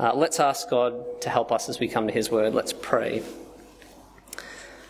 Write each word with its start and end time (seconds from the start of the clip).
Uh, 0.00 0.14
let's 0.14 0.40
ask 0.40 0.70
God 0.70 1.20
to 1.20 1.28
help 1.28 1.52
us 1.52 1.68
as 1.68 1.78
we 1.78 1.86
come 1.86 2.06
to 2.06 2.12
His 2.12 2.30
Word. 2.30 2.54
Let's 2.54 2.72
pray. 2.72 3.22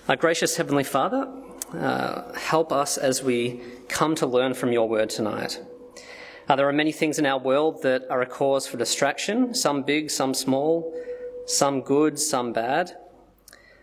Our 0.08 0.14
gracious 0.14 0.56
Heavenly 0.56 0.84
Father, 0.84 1.28
uh, 1.74 2.32
help 2.34 2.72
us 2.72 2.96
as 2.96 3.20
we 3.20 3.60
come 3.88 4.14
to 4.14 4.26
learn 4.28 4.54
from 4.54 4.70
your 4.70 4.88
Word 4.88 5.10
tonight. 5.10 5.60
Uh, 6.48 6.54
there 6.54 6.68
are 6.68 6.72
many 6.72 6.92
things 6.92 7.18
in 7.18 7.26
our 7.26 7.40
world 7.40 7.82
that 7.82 8.08
are 8.08 8.22
a 8.22 8.26
cause 8.26 8.68
for 8.68 8.76
distraction, 8.76 9.52
some 9.52 9.82
big, 9.82 10.12
some 10.12 10.32
small, 10.32 10.96
some 11.44 11.80
good, 11.80 12.16
some 12.16 12.52
bad. 12.52 12.96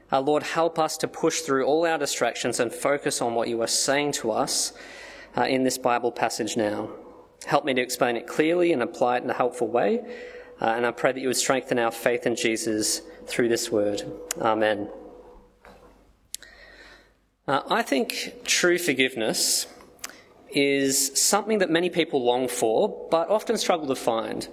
Uh, 0.09 0.21
Lord, 0.21 0.43
help 0.43 0.79
us 0.79 0.95
to 0.95 1.09
push 1.09 1.41
through 1.41 1.65
all 1.65 1.85
our 1.85 1.97
distractions 1.97 2.61
and 2.61 2.71
focus 2.71 3.21
on 3.21 3.35
what 3.35 3.49
you 3.49 3.61
are 3.61 3.67
saying 3.67 4.13
to 4.13 4.31
us 4.31 4.71
uh, 5.35 5.41
in 5.41 5.65
this 5.65 5.77
Bible 5.77 6.13
passage 6.13 6.55
now. 6.55 6.89
Help 7.45 7.65
me 7.65 7.73
to 7.73 7.81
explain 7.81 8.15
it 8.15 8.27
clearly 8.27 8.71
and 8.71 8.81
apply 8.81 9.17
it 9.17 9.25
in 9.25 9.29
a 9.29 9.33
helpful 9.33 9.67
way. 9.67 10.05
Uh, 10.59 10.65
and 10.65 10.85
I 10.85 10.91
pray 10.91 11.11
that 11.11 11.19
you 11.19 11.27
would 11.27 11.37
strengthen 11.37 11.77
our 11.77 11.91
faith 11.91 12.25
in 12.25 12.35
Jesus 12.35 13.01
through 13.27 13.49
this 13.49 13.71
word. 13.71 14.01
Amen. 14.41 14.89
Uh, 17.47 17.61
I 17.69 17.81
think 17.81 18.33
true 18.43 18.77
forgiveness 18.77 19.67
is 20.49 21.17
something 21.19 21.59
that 21.59 21.69
many 21.69 21.89
people 21.89 22.23
long 22.23 22.47
for, 22.47 23.07
but 23.11 23.29
often 23.29 23.57
struggle 23.57 23.87
to 23.87 23.95
find. 23.95 24.47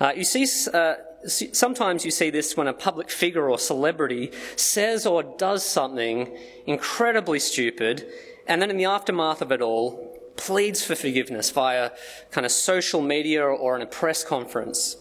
Uh, 0.00 0.12
you 0.16 0.24
see, 0.24 0.46
uh, 0.74 0.94
sometimes 1.26 2.04
you 2.04 2.10
see 2.10 2.30
this 2.30 2.56
when 2.56 2.66
a 2.66 2.72
public 2.72 3.10
figure 3.10 3.48
or 3.48 3.58
celebrity 3.58 4.32
says 4.56 5.06
or 5.06 5.22
does 5.22 5.64
something 5.64 6.36
incredibly 6.66 7.38
stupid, 7.38 8.06
and 8.46 8.60
then 8.60 8.70
in 8.70 8.76
the 8.76 8.84
aftermath 8.84 9.42
of 9.42 9.52
it 9.52 9.60
all, 9.60 10.07
pleads 10.38 10.82
for 10.82 10.94
forgiveness 10.94 11.50
via 11.50 11.90
kind 12.30 12.46
of 12.46 12.52
social 12.52 13.02
media 13.02 13.44
or 13.44 13.76
in 13.76 13.82
a 13.82 13.86
press 13.86 14.24
conference. 14.24 14.96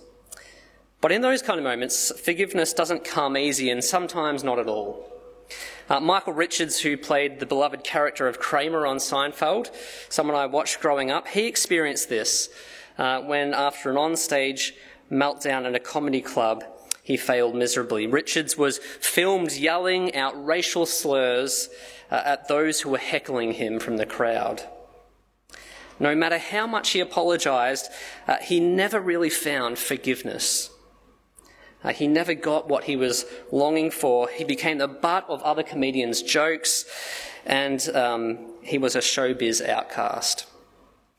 But 1.00 1.12
in 1.12 1.22
those 1.22 1.42
kind 1.42 1.60
of 1.60 1.64
moments, 1.64 2.12
forgiveness 2.20 2.74
doesn't 2.74 3.06
come 3.06 3.38
easy 3.38 3.70
and 3.70 3.84
sometimes 3.84 4.44
not 4.44 4.60
at 4.60 4.68
all. 4.68 5.06
Uh, 5.90 6.02
Michael 6.02 6.34
Richards, 6.34 6.82
who 6.82 6.98
played 6.98 7.40
the 7.40 7.46
beloved 7.46 7.84
character 7.84 8.28
of 8.28 8.40
Kramer 8.40 8.86
on 8.86 8.98
Seinfeld, 8.98 9.72
someone 10.10 10.36
I 10.36 10.48
watched 10.48 10.82
growing 10.82 11.12
up, 11.12 11.30
he 11.30 11.48
experienced 11.48 12.10
this 12.10 12.50
uh, 12.98 13.22
when, 13.22 13.54
after 13.54 13.90
an 13.90 13.96
onstage 13.96 14.72
meltdown 15.10 15.66
in 15.66 15.76
a 15.76 15.80
comedy 15.80 16.20
club, 16.20 16.66
he 17.04 17.16
failed 17.16 17.56
miserably. 17.56 18.06
Richards 18.06 18.58
was 18.58 18.80
filmed 18.80 19.54
yelling 19.54 20.14
out 20.14 20.46
racial 20.46 20.86
slurs 20.86 21.70
uh, 22.12 22.22
at 22.26 22.50
those 22.50 22.82
who 22.82 22.90
were 22.90 22.98
heckling 22.98 23.54
him 23.54 23.80
from 23.80 23.96
the 23.96 24.06
crowd. 24.06 24.64
No 26.00 26.16
matter 26.16 26.38
how 26.38 26.68
much 26.68 26.92
he 26.92 27.00
apologized, 27.00 27.90
uh, 28.28 28.38
he 28.38 28.60
never 28.60 29.00
really 29.00 29.30
found 29.30 29.80
forgiveness. 29.80 30.70
Uh, 31.84 31.94
he 31.94 32.08
never 32.08 32.34
got 32.34 32.68
what 32.68 32.86
he 32.86 32.96
was 32.96 33.26
longing 33.52 33.92
for. 33.92 34.28
He 34.30 34.44
became 34.44 34.78
the 34.78 34.88
butt 34.88 35.26
of 35.30 35.42
other 35.44 35.64
comedians' 35.64 36.22
jokes, 36.22 36.86
and 37.46 37.88
um, 37.96 38.54
he 38.62 38.78
was 38.78 38.96
a 38.96 39.00
showbiz 39.00 39.68
outcast. 39.68 40.46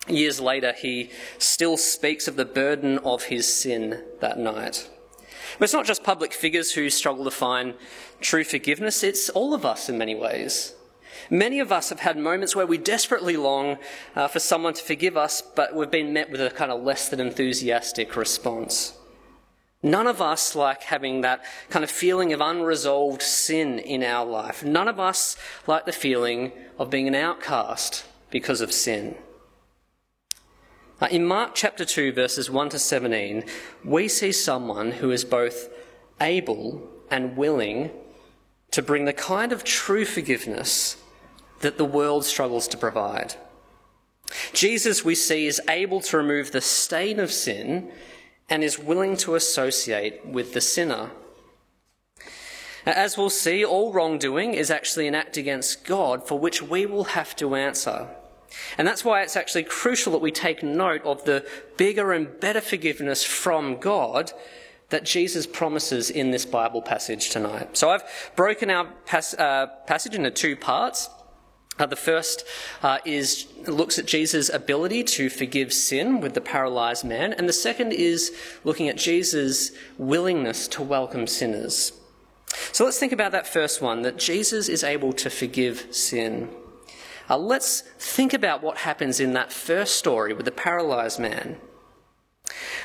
Years 0.08 0.40
later, 0.40 0.72
he 0.72 1.10
still 1.38 1.76
speaks 1.76 2.28
of 2.28 2.36
the 2.36 2.44
burden 2.44 2.98
of 2.98 3.24
his 3.24 3.52
sin 3.52 4.04
that 4.20 4.38
night. 4.38 4.88
But 5.58 5.64
it's 5.64 5.72
not 5.72 5.86
just 5.86 6.04
public 6.04 6.32
figures 6.32 6.72
who 6.72 6.90
struggle 6.90 7.24
to 7.24 7.30
find 7.30 7.74
true 8.20 8.44
forgiveness, 8.44 9.02
it's 9.02 9.28
all 9.30 9.54
of 9.54 9.64
us 9.64 9.88
in 9.88 9.98
many 9.98 10.14
ways. 10.14 10.74
Many 11.30 11.60
of 11.60 11.70
us 11.70 11.90
have 11.90 12.00
had 12.00 12.16
moments 12.16 12.56
where 12.56 12.66
we 12.66 12.78
desperately 12.78 13.36
long 13.36 13.78
uh, 14.16 14.28
for 14.28 14.38
someone 14.38 14.74
to 14.74 14.82
forgive 14.82 15.16
us, 15.16 15.42
but 15.42 15.74
we've 15.74 15.90
been 15.90 16.12
met 16.12 16.30
with 16.30 16.40
a 16.40 16.50
kind 16.50 16.72
of 16.72 16.82
less 16.82 17.08
than 17.08 17.20
enthusiastic 17.20 18.16
response. 18.16 18.94
None 19.82 20.06
of 20.06 20.20
us 20.20 20.56
like 20.56 20.84
having 20.84 21.20
that 21.20 21.44
kind 21.70 21.84
of 21.84 21.90
feeling 21.90 22.32
of 22.32 22.40
unresolved 22.40 23.22
sin 23.22 23.78
in 23.78 24.02
our 24.02 24.26
life. 24.26 24.64
None 24.64 24.88
of 24.88 24.98
us 24.98 25.36
like 25.66 25.86
the 25.86 25.92
feeling 25.92 26.52
of 26.78 26.90
being 26.90 27.06
an 27.06 27.14
outcast 27.14 28.04
because 28.30 28.60
of 28.60 28.72
sin. 28.72 29.14
Uh, 31.00 31.06
in 31.12 31.24
Mark 31.24 31.54
chapter 31.54 31.84
2, 31.84 32.12
verses 32.12 32.50
1 32.50 32.70
to 32.70 32.78
17, 32.78 33.44
we 33.84 34.08
see 34.08 34.32
someone 34.32 34.92
who 34.92 35.12
is 35.12 35.24
both 35.24 35.68
able 36.20 36.82
and 37.08 37.36
willing 37.36 37.90
to 38.72 38.82
bring 38.82 39.04
the 39.04 39.12
kind 39.12 39.52
of 39.52 39.62
true 39.62 40.04
forgiveness 40.04 40.96
that 41.60 41.78
the 41.78 41.84
world 41.84 42.24
struggles 42.24 42.68
to 42.68 42.76
provide. 42.76 43.34
Jesus, 44.52 45.04
we 45.04 45.14
see, 45.14 45.46
is 45.46 45.60
able 45.68 46.00
to 46.02 46.16
remove 46.16 46.52
the 46.52 46.60
stain 46.60 47.18
of 47.18 47.32
sin 47.32 47.90
and 48.48 48.62
is 48.62 48.78
willing 48.78 49.16
to 49.18 49.34
associate 49.34 50.24
with 50.26 50.52
the 50.52 50.60
sinner. 50.60 51.10
As 52.86 53.18
we'll 53.18 53.30
see, 53.30 53.64
all 53.64 53.92
wrongdoing 53.92 54.54
is 54.54 54.70
actually 54.70 55.06
an 55.08 55.14
act 55.14 55.36
against 55.36 55.84
God 55.84 56.26
for 56.26 56.38
which 56.38 56.62
we 56.62 56.86
will 56.86 57.04
have 57.04 57.36
to 57.36 57.54
answer. 57.54 58.08
And 58.78 58.88
that's 58.88 59.04
why 59.04 59.22
it's 59.22 59.36
actually 59.36 59.64
crucial 59.64 60.12
that 60.12 60.22
we 60.22 60.30
take 60.30 60.62
note 60.62 61.02
of 61.04 61.24
the 61.24 61.46
bigger 61.76 62.12
and 62.12 62.40
better 62.40 62.62
forgiveness 62.62 63.24
from 63.24 63.78
God 63.78 64.32
that 64.88 65.04
Jesus 65.04 65.46
promises 65.46 66.08
in 66.08 66.30
this 66.30 66.46
Bible 66.46 66.80
passage 66.80 67.28
tonight. 67.28 67.76
So 67.76 67.90
I've 67.90 68.04
broken 68.36 68.70
our 68.70 68.86
pas- 69.04 69.34
uh, 69.34 69.66
passage 69.86 70.14
into 70.14 70.30
two 70.30 70.56
parts. 70.56 71.10
Uh, 71.78 71.86
the 71.86 71.96
first 71.96 72.44
uh, 72.82 72.98
is 73.04 73.46
looks 73.66 73.98
at 73.98 74.06
Jesus' 74.06 74.48
ability 74.48 75.04
to 75.04 75.30
forgive 75.30 75.72
sin 75.72 76.20
with 76.20 76.34
the 76.34 76.40
paralyzed 76.40 77.04
man, 77.04 77.32
and 77.32 77.48
the 77.48 77.52
second 77.52 77.92
is 77.92 78.34
looking 78.64 78.88
at 78.88 78.96
Jesus' 78.96 79.70
willingness 79.96 80.66
to 80.68 80.82
welcome 80.82 81.26
sinners. 81.26 81.92
So 82.72 82.84
let's 82.84 82.98
think 82.98 83.12
about 83.12 83.32
that 83.32 83.46
first 83.46 83.80
one 83.80 84.02
that 84.02 84.18
Jesus 84.18 84.68
is 84.68 84.82
able 84.82 85.12
to 85.14 85.30
forgive 85.30 85.86
sin. 85.94 86.50
Uh, 87.30 87.36
let's 87.36 87.82
think 87.98 88.32
about 88.32 88.62
what 88.62 88.78
happens 88.78 89.20
in 89.20 89.34
that 89.34 89.52
first 89.52 89.96
story 89.96 90.32
with 90.32 90.46
the 90.46 90.52
paralyzed 90.52 91.20
man. 91.20 91.58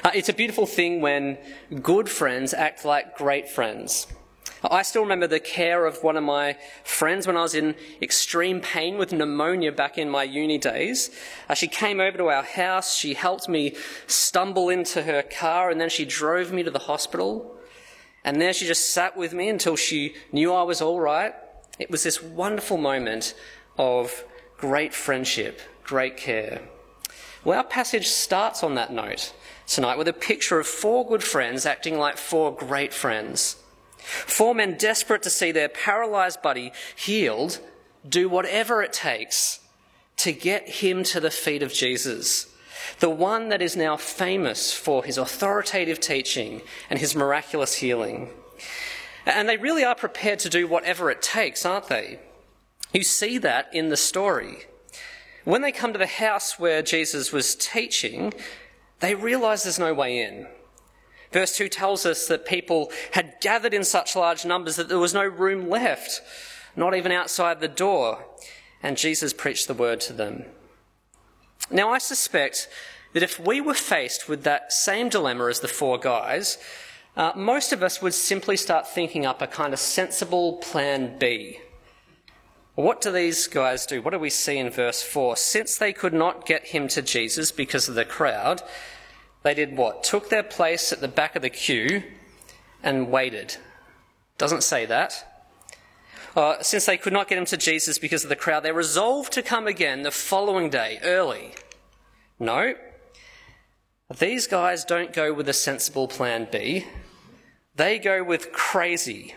Uh, 0.04 0.12
it's 0.14 0.28
a 0.28 0.34
beautiful 0.34 0.66
thing 0.66 1.00
when 1.00 1.38
good 1.82 2.10
friends 2.10 2.54
act 2.54 2.84
like 2.84 3.18
great 3.18 3.48
friends. 3.48 4.08
I 4.72 4.82
still 4.84 5.02
remember 5.02 5.28
the 5.28 5.40
care 5.42 5.86
of 5.86 6.04
one 6.04 6.16
of 6.16 6.24
my 6.24 6.58
friends 6.84 7.28
when 7.28 7.36
I 7.36 7.42
was 7.42 7.54
in 7.54 7.76
extreme 8.02 8.62
pain 8.62 8.98
with 8.98 9.12
pneumonia 9.12 9.74
back 9.74 9.98
in 9.98 10.10
my 10.10 10.24
uni 10.24 10.58
days. 10.58 11.10
Uh, 11.50 11.54
she 11.54 11.68
came 11.68 12.00
over 12.00 12.18
to 12.18 12.30
our 12.30 12.44
house, 12.44 12.96
she 12.96 13.14
helped 13.14 13.50
me 13.50 13.76
stumble 14.08 14.70
into 14.70 15.04
her 15.04 15.22
car, 15.22 15.70
and 15.70 15.82
then 15.82 15.90
she 15.90 16.06
drove 16.06 16.54
me 16.54 16.64
to 16.64 16.72
the 16.72 16.80
hospital. 16.80 17.58
And 18.24 18.40
there 18.40 18.54
she 18.54 18.66
just 18.66 18.92
sat 18.92 19.18
with 19.18 19.34
me 19.34 19.50
until 19.50 19.76
she 19.76 20.16
knew 20.32 20.54
I 20.54 20.64
was 20.64 20.82
all 20.82 21.00
right. 21.00 21.34
It 21.78 21.92
was 21.92 22.04
this 22.04 22.24
wonderful 22.24 22.78
moment 22.78 23.36
of 23.78 24.24
great 24.58 24.94
friendship, 24.94 25.60
great 25.84 26.16
care. 26.16 26.62
Well, 27.44 27.58
our 27.58 27.66
passage 27.66 28.08
starts 28.08 28.64
on 28.64 28.76
that 28.76 28.94
note 28.94 29.34
tonight 29.68 29.98
with 29.98 30.08
a 30.08 30.14
picture 30.14 30.60
of 30.60 30.68
four 30.68 31.06
good 31.06 31.24
friends 31.24 31.66
acting 31.66 31.98
like 31.98 32.16
four 32.16 32.56
great 32.56 32.94
friends. 32.94 33.58
Four 34.04 34.54
men 34.54 34.78
desperate 34.78 35.24
to 35.24 35.30
see 35.30 35.52
their 35.52 35.70
paralyzed 35.70 36.42
buddy 36.42 36.74
healed 36.96 37.60
do 38.08 38.28
whatever 38.28 38.84
it 38.84 38.92
takes 38.92 39.60
to 40.18 40.32
get 40.32 40.68
him 40.68 41.04
to 41.04 41.20
the 41.20 41.32
feet 41.32 41.64
of 41.64 41.74
Jesus, 41.74 42.54
the 43.00 43.10
one 43.10 43.50
that 43.50 43.62
is 43.62 43.76
now 43.76 43.98
famous 43.98 44.74
for 44.74 45.04
his 45.04 45.18
authoritative 45.18 46.00
teaching 46.00 46.62
and 46.90 47.00
his 47.00 47.16
miraculous 47.16 47.76
healing. 47.76 48.30
And 49.26 49.48
they 49.48 49.58
really 49.58 49.86
are 49.86 49.96
prepared 49.96 50.40
to 50.40 50.50
do 50.50 50.68
whatever 50.68 51.10
it 51.10 51.22
takes, 51.22 51.66
aren't 51.66 51.88
they? 51.88 52.20
You 52.92 53.04
see 53.04 53.38
that 53.40 53.74
in 53.74 53.90
the 53.90 53.98
story. 53.98 54.66
When 55.46 55.62
they 55.62 55.72
come 55.72 55.94
to 55.94 56.00
the 56.00 56.06
house 56.06 56.60
where 56.60 56.82
Jesus 56.82 57.32
was 57.32 57.56
teaching, 57.56 58.34
they 59.00 59.16
realize 59.16 59.64
there's 59.64 59.80
no 59.80 59.94
way 59.94 60.20
in. 60.20 60.48
Verse 61.34 61.58
2 61.58 61.68
tells 61.68 62.06
us 62.06 62.28
that 62.28 62.46
people 62.46 62.92
had 63.12 63.36
gathered 63.42 63.74
in 63.74 63.84
such 63.84 64.16
large 64.16 64.46
numbers 64.46 64.76
that 64.76 64.88
there 64.88 65.00
was 65.00 65.16
no 65.16 65.26
room 65.26 65.68
left, 65.68 66.22
not 66.76 66.96
even 66.96 67.12
outside 67.12 67.60
the 67.60 67.68
door, 67.68 68.24
and 68.84 68.98
Jesus 68.98 69.34
preached 69.34 69.68
the 69.68 69.74
word 69.74 70.00
to 70.02 70.14
them. 70.14 70.46
Now, 71.72 71.90
I 71.90 71.98
suspect 71.98 72.70
that 73.14 73.24
if 73.24 73.40
we 73.40 73.62
were 73.62 73.74
faced 73.74 74.30
with 74.30 74.44
that 74.44 74.72
same 74.72 75.10
dilemma 75.10 75.48
as 75.48 75.62
the 75.62 75.68
four 75.68 75.98
guys, 75.98 76.60
uh, 77.18 77.32
most 77.36 77.74
of 77.74 77.82
us 77.82 78.02
would 78.02 78.14
simply 78.14 78.56
start 78.56 78.88
thinking 78.88 79.26
up 79.26 79.42
a 79.42 79.48
kind 79.48 79.74
of 79.74 79.80
sensible 79.80 80.54
plan 80.58 81.18
B. 81.18 81.60
What 82.76 83.02
do 83.02 83.12
these 83.12 83.48
guys 83.48 83.86
do? 83.86 84.02
What 84.02 84.12
do 84.12 84.20
we 84.20 84.32
see 84.32 84.58
in 84.58 84.70
verse 84.70 85.02
4? 85.02 85.38
Since 85.38 85.78
they 85.78 85.94
could 85.94 86.14
not 86.14 86.46
get 86.46 86.68
him 86.68 86.88
to 86.90 87.02
Jesus 87.02 87.52
because 87.52 87.88
of 87.88 87.96
the 87.96 88.06
crowd, 88.06 88.64
they 89.44 89.54
did 89.54 89.78
what? 89.78 90.04
Took 90.04 90.30
their 90.30 90.44
place 90.44 90.92
at 90.92 91.02
the 91.02 91.08
back 91.08 91.36
of 91.36 91.42
the 91.42 91.50
queue 91.50 92.04
and 92.82 93.12
waited. 93.12 93.58
Doesn't 94.38 94.64
say 94.64 94.86
that. 94.86 95.30
Uh, 96.36 96.62
since 96.62 96.86
they 96.86 96.98
could 96.98 97.14
not 97.14 97.28
get 97.28 97.38
him 97.38 97.46
to 97.46 97.58
Jesus 97.58 98.00
because 98.00 98.24
of 98.24 98.30
the 98.30 98.36
crowd, 98.36 98.64
they 98.64 98.72
resolved 98.72 99.32
to 99.34 99.44
come 99.44 99.68
again 99.68 100.02
the 100.02 100.12
following 100.12 100.70
day, 100.70 101.00
early. 101.04 101.52
No. 102.40 102.74
These 104.18 104.48
guys 104.48 104.84
don't 104.84 105.14
go 105.14 105.34
with 105.34 105.48
a 105.48 105.54
sensible 105.54 106.08
plan 106.08 106.48
B, 106.52 106.86
they 107.76 108.00
go 108.00 108.24
with 108.24 108.52
crazy 108.52 109.36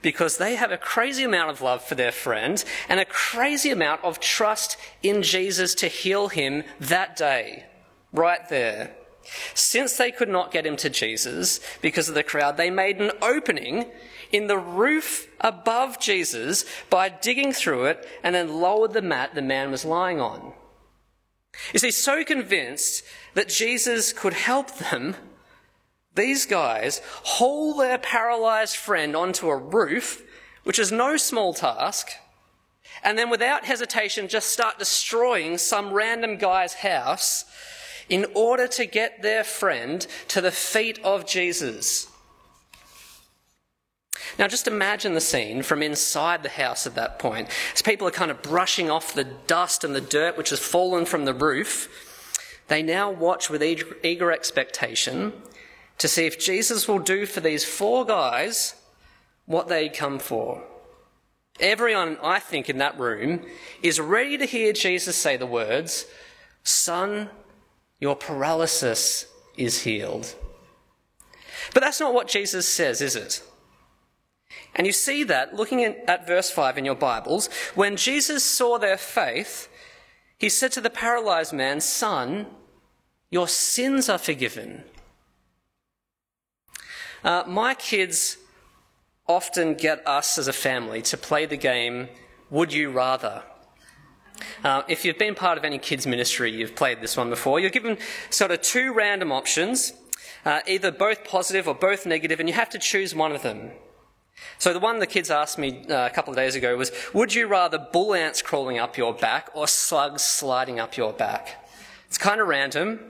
because 0.00 0.38
they 0.38 0.54
have 0.54 0.70
a 0.70 0.78
crazy 0.78 1.24
amount 1.24 1.50
of 1.50 1.60
love 1.60 1.82
for 1.82 1.94
their 1.94 2.12
friend 2.12 2.64
and 2.88 3.00
a 3.00 3.04
crazy 3.04 3.70
amount 3.70 4.02
of 4.04 4.20
trust 4.20 4.76
in 5.02 5.22
Jesus 5.22 5.74
to 5.76 5.88
heal 5.88 6.28
him 6.28 6.62
that 6.78 7.16
day, 7.16 7.64
right 8.12 8.48
there. 8.48 8.94
Since 9.54 9.96
they 9.96 10.10
could 10.10 10.28
not 10.28 10.50
get 10.50 10.66
him 10.66 10.76
to 10.76 10.90
Jesus 10.90 11.60
because 11.80 12.08
of 12.08 12.14
the 12.14 12.22
crowd, 12.22 12.56
they 12.56 12.70
made 12.70 13.00
an 13.00 13.12
opening 13.22 13.86
in 14.30 14.46
the 14.46 14.58
roof 14.58 15.28
above 15.40 15.98
Jesus 15.98 16.64
by 16.90 17.08
digging 17.08 17.52
through 17.52 17.86
it 17.86 18.06
and 18.22 18.34
then 18.34 18.60
lowered 18.60 18.92
the 18.92 19.02
mat 19.02 19.34
the 19.34 19.42
man 19.42 19.70
was 19.70 19.84
lying 19.84 20.20
on. 20.20 20.52
You 21.72 21.78
see, 21.78 21.90
so 21.90 22.24
convinced 22.24 23.02
that 23.34 23.48
Jesus 23.48 24.12
could 24.12 24.34
help 24.34 24.76
them, 24.76 25.16
these 26.14 26.46
guys 26.46 27.00
haul 27.24 27.76
their 27.76 27.98
paralyzed 27.98 28.76
friend 28.76 29.16
onto 29.16 29.48
a 29.48 29.56
roof, 29.56 30.22
which 30.64 30.78
is 30.78 30.92
no 30.92 31.16
small 31.16 31.54
task, 31.54 32.10
and 33.02 33.16
then 33.16 33.30
without 33.30 33.64
hesitation 33.64 34.28
just 34.28 34.50
start 34.50 34.78
destroying 34.78 35.58
some 35.58 35.92
random 35.92 36.36
guy's 36.36 36.74
house 36.74 37.44
in 38.08 38.26
order 38.34 38.66
to 38.66 38.86
get 38.86 39.22
their 39.22 39.44
friend 39.44 40.06
to 40.28 40.40
the 40.40 40.50
feet 40.50 40.98
of 41.04 41.26
Jesus. 41.26 42.10
Now, 44.38 44.46
just 44.46 44.68
imagine 44.68 45.14
the 45.14 45.20
scene 45.20 45.62
from 45.62 45.82
inside 45.82 46.42
the 46.42 46.48
house 46.48 46.86
at 46.86 46.94
that 46.94 47.18
point. 47.18 47.48
As 47.74 47.82
people 47.82 48.06
are 48.06 48.12
kind 48.12 48.30
of 48.30 48.42
brushing 48.42 48.90
off 48.90 49.14
the 49.14 49.24
dust 49.24 49.84
and 49.84 49.94
the 49.94 50.00
dirt 50.00 50.36
which 50.36 50.50
has 50.50 50.60
fallen 50.60 51.06
from 51.06 51.24
the 51.24 51.34
roof, 51.34 51.88
they 52.68 52.82
now 52.82 53.10
watch 53.10 53.50
with 53.50 53.62
eager 53.62 54.32
expectation 54.32 55.32
to 55.98 56.08
see 56.08 56.26
if 56.26 56.38
Jesus 56.38 56.86
will 56.86 56.98
do 56.98 57.26
for 57.26 57.40
these 57.40 57.64
four 57.64 58.04
guys 58.04 58.74
what 59.46 59.68
they'd 59.68 59.94
come 59.94 60.18
for. 60.18 60.62
Everyone, 61.58 62.18
I 62.22 62.38
think, 62.38 62.68
in 62.68 62.78
that 62.78 62.98
room 63.00 63.44
is 63.82 63.98
ready 63.98 64.38
to 64.38 64.44
hear 64.44 64.72
Jesus 64.72 65.16
say 65.16 65.36
the 65.36 65.46
words, 65.46 66.06
Son, 66.62 67.30
your 68.00 68.16
paralysis 68.16 69.26
is 69.56 69.82
healed. 69.82 70.34
But 71.74 71.82
that's 71.82 72.00
not 72.00 72.14
what 72.14 72.28
Jesus 72.28 72.66
says, 72.66 73.00
is 73.00 73.16
it? 73.16 73.42
And 74.74 74.86
you 74.86 74.92
see 74.92 75.24
that 75.24 75.54
looking 75.54 75.84
at 75.84 76.26
verse 76.26 76.50
5 76.50 76.78
in 76.78 76.84
your 76.84 76.94
Bibles. 76.94 77.48
When 77.74 77.96
Jesus 77.96 78.44
saw 78.44 78.78
their 78.78 78.96
faith, 78.96 79.68
he 80.38 80.48
said 80.48 80.72
to 80.72 80.80
the 80.80 80.90
paralyzed 80.90 81.52
man, 81.52 81.80
Son, 81.80 82.46
your 83.30 83.48
sins 83.48 84.08
are 84.08 84.18
forgiven. 84.18 84.84
Uh, 87.24 87.42
my 87.46 87.74
kids 87.74 88.38
often 89.26 89.74
get 89.74 90.06
us 90.06 90.38
as 90.38 90.48
a 90.48 90.52
family 90.52 91.02
to 91.02 91.16
play 91.16 91.44
the 91.44 91.56
game, 91.56 92.08
Would 92.50 92.72
You 92.72 92.90
Rather? 92.90 93.42
Uh, 94.64 94.82
if 94.88 95.04
you've 95.04 95.18
been 95.18 95.34
part 95.34 95.58
of 95.58 95.64
any 95.64 95.78
kids' 95.78 96.06
ministry, 96.06 96.50
you've 96.50 96.74
played 96.74 97.00
this 97.00 97.16
one 97.16 97.30
before. 97.30 97.60
You're 97.60 97.70
given 97.70 97.98
sort 98.30 98.50
of 98.50 98.62
two 98.62 98.92
random 98.92 99.32
options, 99.32 99.92
uh, 100.44 100.60
either 100.66 100.90
both 100.90 101.24
positive 101.24 101.68
or 101.68 101.74
both 101.74 102.06
negative, 102.06 102.40
and 102.40 102.48
you 102.48 102.54
have 102.54 102.70
to 102.70 102.78
choose 102.78 103.14
one 103.14 103.32
of 103.32 103.42
them. 103.42 103.70
So 104.58 104.72
the 104.72 104.80
one 104.80 104.98
the 104.98 105.06
kids 105.06 105.30
asked 105.30 105.58
me 105.58 105.84
uh, 105.88 106.06
a 106.06 106.10
couple 106.10 106.32
of 106.32 106.36
days 106.36 106.54
ago 106.54 106.76
was, 106.76 106.90
would 107.12 107.34
you 107.34 107.46
rather 107.46 107.78
bull 107.78 108.14
ants 108.14 108.42
crawling 108.42 108.78
up 108.78 108.96
your 108.96 109.14
back 109.14 109.50
or 109.54 109.68
slugs 109.68 110.22
sliding 110.22 110.80
up 110.80 110.96
your 110.96 111.12
back? 111.12 111.64
It's 112.06 112.18
kind 112.18 112.40
of 112.40 112.48
random, 112.48 113.00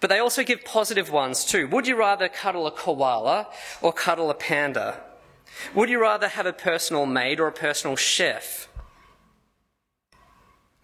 but 0.00 0.10
they 0.10 0.18
also 0.18 0.42
give 0.42 0.64
positive 0.64 1.10
ones 1.10 1.44
too. 1.44 1.68
Would 1.68 1.86
you 1.86 1.96
rather 1.96 2.28
cuddle 2.28 2.66
a 2.66 2.70
koala 2.70 3.48
or 3.82 3.92
cuddle 3.92 4.30
a 4.30 4.34
panda? 4.34 5.00
Would 5.74 5.88
you 5.88 6.00
rather 6.00 6.28
have 6.28 6.46
a 6.46 6.52
personal 6.52 7.06
maid 7.06 7.38
or 7.38 7.46
a 7.46 7.52
personal 7.52 7.96
chef? 7.96 8.68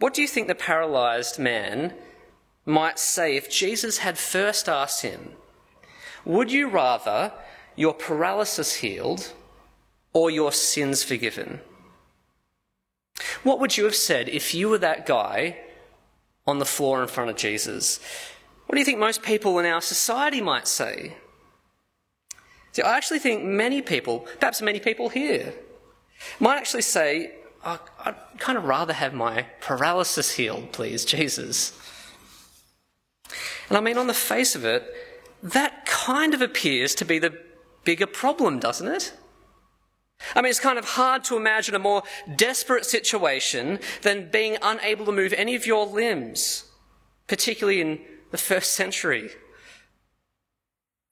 What 0.00 0.14
do 0.14 0.22
you 0.22 0.28
think 0.28 0.48
the 0.48 0.54
paralyzed 0.54 1.38
man 1.38 1.92
might 2.64 2.98
say 2.98 3.36
if 3.36 3.50
Jesus 3.50 3.98
had 3.98 4.16
first 4.18 4.66
asked 4.68 5.02
him, 5.02 5.32
Would 6.24 6.50
you 6.50 6.68
rather 6.68 7.32
your 7.76 7.92
paralysis 7.92 8.76
healed 8.76 9.34
or 10.14 10.30
your 10.30 10.52
sins 10.52 11.04
forgiven? 11.04 11.60
What 13.42 13.60
would 13.60 13.76
you 13.76 13.84
have 13.84 13.94
said 13.94 14.30
if 14.30 14.54
you 14.54 14.70
were 14.70 14.78
that 14.78 15.04
guy 15.04 15.58
on 16.46 16.58
the 16.58 16.64
floor 16.64 17.02
in 17.02 17.08
front 17.08 17.28
of 17.28 17.36
Jesus? 17.36 18.00
What 18.66 18.76
do 18.76 18.78
you 18.78 18.86
think 18.86 18.98
most 18.98 19.22
people 19.22 19.58
in 19.58 19.66
our 19.66 19.82
society 19.82 20.40
might 20.40 20.66
say? 20.66 21.16
See, 22.72 22.82
I 22.82 22.96
actually 22.96 23.18
think 23.18 23.44
many 23.44 23.82
people, 23.82 24.20
perhaps 24.38 24.62
many 24.62 24.80
people 24.80 25.10
here, 25.10 25.52
might 26.38 26.56
actually 26.56 26.82
say, 26.82 27.32
I'd 27.64 28.14
kind 28.38 28.56
of 28.56 28.64
rather 28.64 28.92
have 28.92 29.12
my 29.12 29.46
paralysis 29.60 30.32
healed, 30.32 30.72
please, 30.72 31.04
Jesus. 31.04 31.78
And 33.68 33.76
I 33.76 33.80
mean, 33.80 33.98
on 33.98 34.06
the 34.06 34.14
face 34.14 34.54
of 34.54 34.64
it, 34.64 34.84
that 35.42 35.86
kind 35.86 36.34
of 36.34 36.42
appears 36.42 36.94
to 36.96 37.04
be 37.04 37.18
the 37.18 37.38
bigger 37.84 38.06
problem, 38.06 38.58
doesn't 38.58 38.88
it? 38.88 39.12
I 40.34 40.42
mean, 40.42 40.50
it's 40.50 40.60
kind 40.60 40.78
of 40.78 40.84
hard 40.84 41.24
to 41.24 41.36
imagine 41.36 41.74
a 41.74 41.78
more 41.78 42.02
desperate 42.36 42.84
situation 42.84 43.78
than 44.02 44.30
being 44.30 44.58
unable 44.60 45.06
to 45.06 45.12
move 45.12 45.32
any 45.32 45.54
of 45.54 45.66
your 45.66 45.86
limbs, 45.86 46.64
particularly 47.26 47.80
in 47.80 48.00
the 48.30 48.38
first 48.38 48.72
century. 48.72 49.30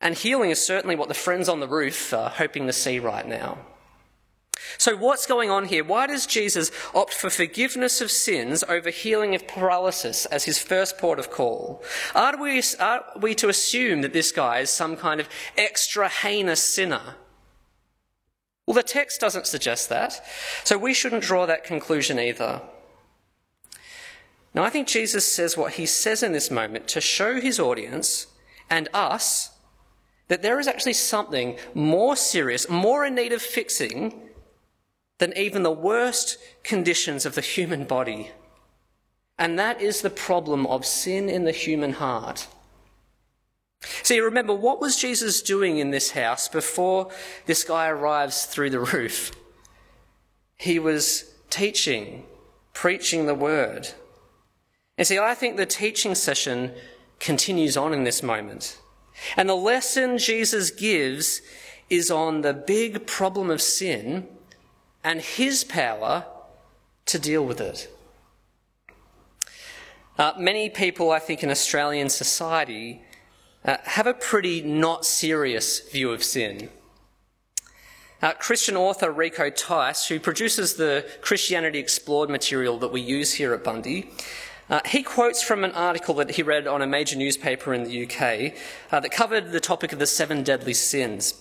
And 0.00 0.14
healing 0.14 0.50
is 0.50 0.64
certainly 0.64 0.94
what 0.94 1.08
the 1.08 1.14
friends 1.14 1.48
on 1.48 1.60
the 1.60 1.68
roof 1.68 2.12
are 2.12 2.30
hoping 2.30 2.66
to 2.66 2.72
see 2.72 2.98
right 2.98 3.26
now. 3.26 3.58
So, 4.76 4.96
what's 4.96 5.26
going 5.26 5.50
on 5.50 5.66
here? 5.66 5.84
Why 5.84 6.06
does 6.06 6.26
Jesus 6.26 6.70
opt 6.94 7.14
for 7.14 7.30
forgiveness 7.30 8.00
of 8.00 8.10
sins 8.10 8.64
over 8.68 8.90
healing 8.90 9.34
of 9.34 9.48
paralysis 9.48 10.26
as 10.26 10.44
his 10.44 10.58
first 10.58 10.98
port 10.98 11.18
of 11.18 11.30
call? 11.30 11.82
Are 12.14 12.40
we, 12.40 12.62
are 12.78 13.04
we 13.20 13.34
to 13.36 13.48
assume 13.48 14.02
that 14.02 14.12
this 14.12 14.32
guy 14.32 14.60
is 14.60 14.70
some 14.70 14.96
kind 14.96 15.20
of 15.20 15.28
extra 15.56 16.08
heinous 16.08 16.62
sinner? 16.62 17.16
Well, 18.66 18.74
the 18.74 18.82
text 18.82 19.20
doesn't 19.20 19.46
suggest 19.46 19.88
that, 19.88 20.20
so 20.64 20.76
we 20.76 20.92
shouldn't 20.92 21.22
draw 21.22 21.46
that 21.46 21.64
conclusion 21.64 22.18
either. 22.18 22.60
Now, 24.54 24.64
I 24.64 24.70
think 24.70 24.88
Jesus 24.88 25.24
says 25.24 25.56
what 25.56 25.74
he 25.74 25.86
says 25.86 26.22
in 26.22 26.32
this 26.32 26.50
moment 26.50 26.88
to 26.88 27.00
show 27.00 27.40
his 27.40 27.58
audience 27.58 28.26
and 28.68 28.88
us 28.92 29.50
that 30.28 30.42
there 30.42 30.60
is 30.60 30.68
actually 30.68 30.92
something 30.92 31.58
more 31.74 32.16
serious, 32.16 32.68
more 32.68 33.04
in 33.04 33.14
need 33.14 33.32
of 33.32 33.40
fixing 33.40 34.27
than 35.18 35.36
even 35.36 35.62
the 35.62 35.70
worst 35.70 36.38
conditions 36.62 37.26
of 37.26 37.34
the 37.34 37.40
human 37.40 37.84
body. 37.84 38.30
And 39.38 39.58
that 39.58 39.80
is 39.80 40.00
the 40.00 40.10
problem 40.10 40.66
of 40.66 40.86
sin 40.86 41.28
in 41.28 41.44
the 41.44 41.52
human 41.52 41.94
heart. 41.94 42.48
See, 44.02 44.18
remember, 44.18 44.54
what 44.54 44.80
was 44.80 44.96
Jesus 44.96 45.40
doing 45.42 45.78
in 45.78 45.90
this 45.90 46.10
house 46.10 46.48
before 46.48 47.10
this 47.46 47.62
guy 47.62 47.88
arrives 47.88 48.46
through 48.46 48.70
the 48.70 48.80
roof? 48.80 49.30
He 50.56 50.80
was 50.80 51.32
teaching, 51.50 52.24
preaching 52.72 53.26
the 53.26 53.34
word. 53.34 53.88
And 54.96 55.06
see, 55.06 55.18
I 55.18 55.34
think 55.34 55.56
the 55.56 55.66
teaching 55.66 56.16
session 56.16 56.72
continues 57.20 57.76
on 57.76 57.92
in 57.92 58.02
this 58.02 58.22
moment. 58.22 58.80
And 59.36 59.48
the 59.48 59.54
lesson 59.54 60.18
Jesus 60.18 60.70
gives 60.72 61.40
is 61.88 62.10
on 62.10 62.40
the 62.40 62.52
big 62.52 63.06
problem 63.06 63.50
of 63.50 63.62
sin 63.62 64.26
and 65.08 65.22
his 65.22 65.64
power 65.64 66.26
to 67.06 67.18
deal 67.18 67.42
with 67.42 67.62
it. 67.62 67.90
Uh, 70.18 70.34
many 70.38 70.68
people, 70.68 71.10
I 71.10 71.18
think, 71.18 71.42
in 71.42 71.48
Australian 71.48 72.10
society 72.10 73.00
uh, 73.64 73.78
have 73.84 74.06
a 74.06 74.12
pretty 74.12 74.60
not 74.60 75.06
serious 75.06 75.80
view 75.88 76.12
of 76.12 76.22
sin. 76.22 76.68
Uh, 78.20 78.34
Christian 78.34 78.76
author 78.76 79.10
Rico 79.10 79.48
Tice, 79.48 80.08
who 80.08 80.20
produces 80.20 80.74
the 80.74 81.08
Christianity 81.22 81.78
Explored 81.78 82.28
material 82.28 82.78
that 82.80 82.92
we 82.92 83.00
use 83.00 83.32
here 83.32 83.54
at 83.54 83.64
Bundy, 83.64 84.10
uh, 84.68 84.80
he 84.84 85.02
quotes 85.02 85.42
from 85.42 85.64
an 85.64 85.72
article 85.72 86.12
that 86.16 86.32
he 86.32 86.42
read 86.42 86.66
on 86.66 86.82
a 86.82 86.86
major 86.86 87.16
newspaper 87.16 87.72
in 87.72 87.84
the 87.84 88.04
UK 88.04 88.52
uh, 88.92 89.00
that 89.00 89.10
covered 89.10 89.52
the 89.52 89.60
topic 89.60 89.94
of 89.94 90.00
the 90.00 90.06
seven 90.06 90.42
deadly 90.42 90.74
sins, 90.74 91.32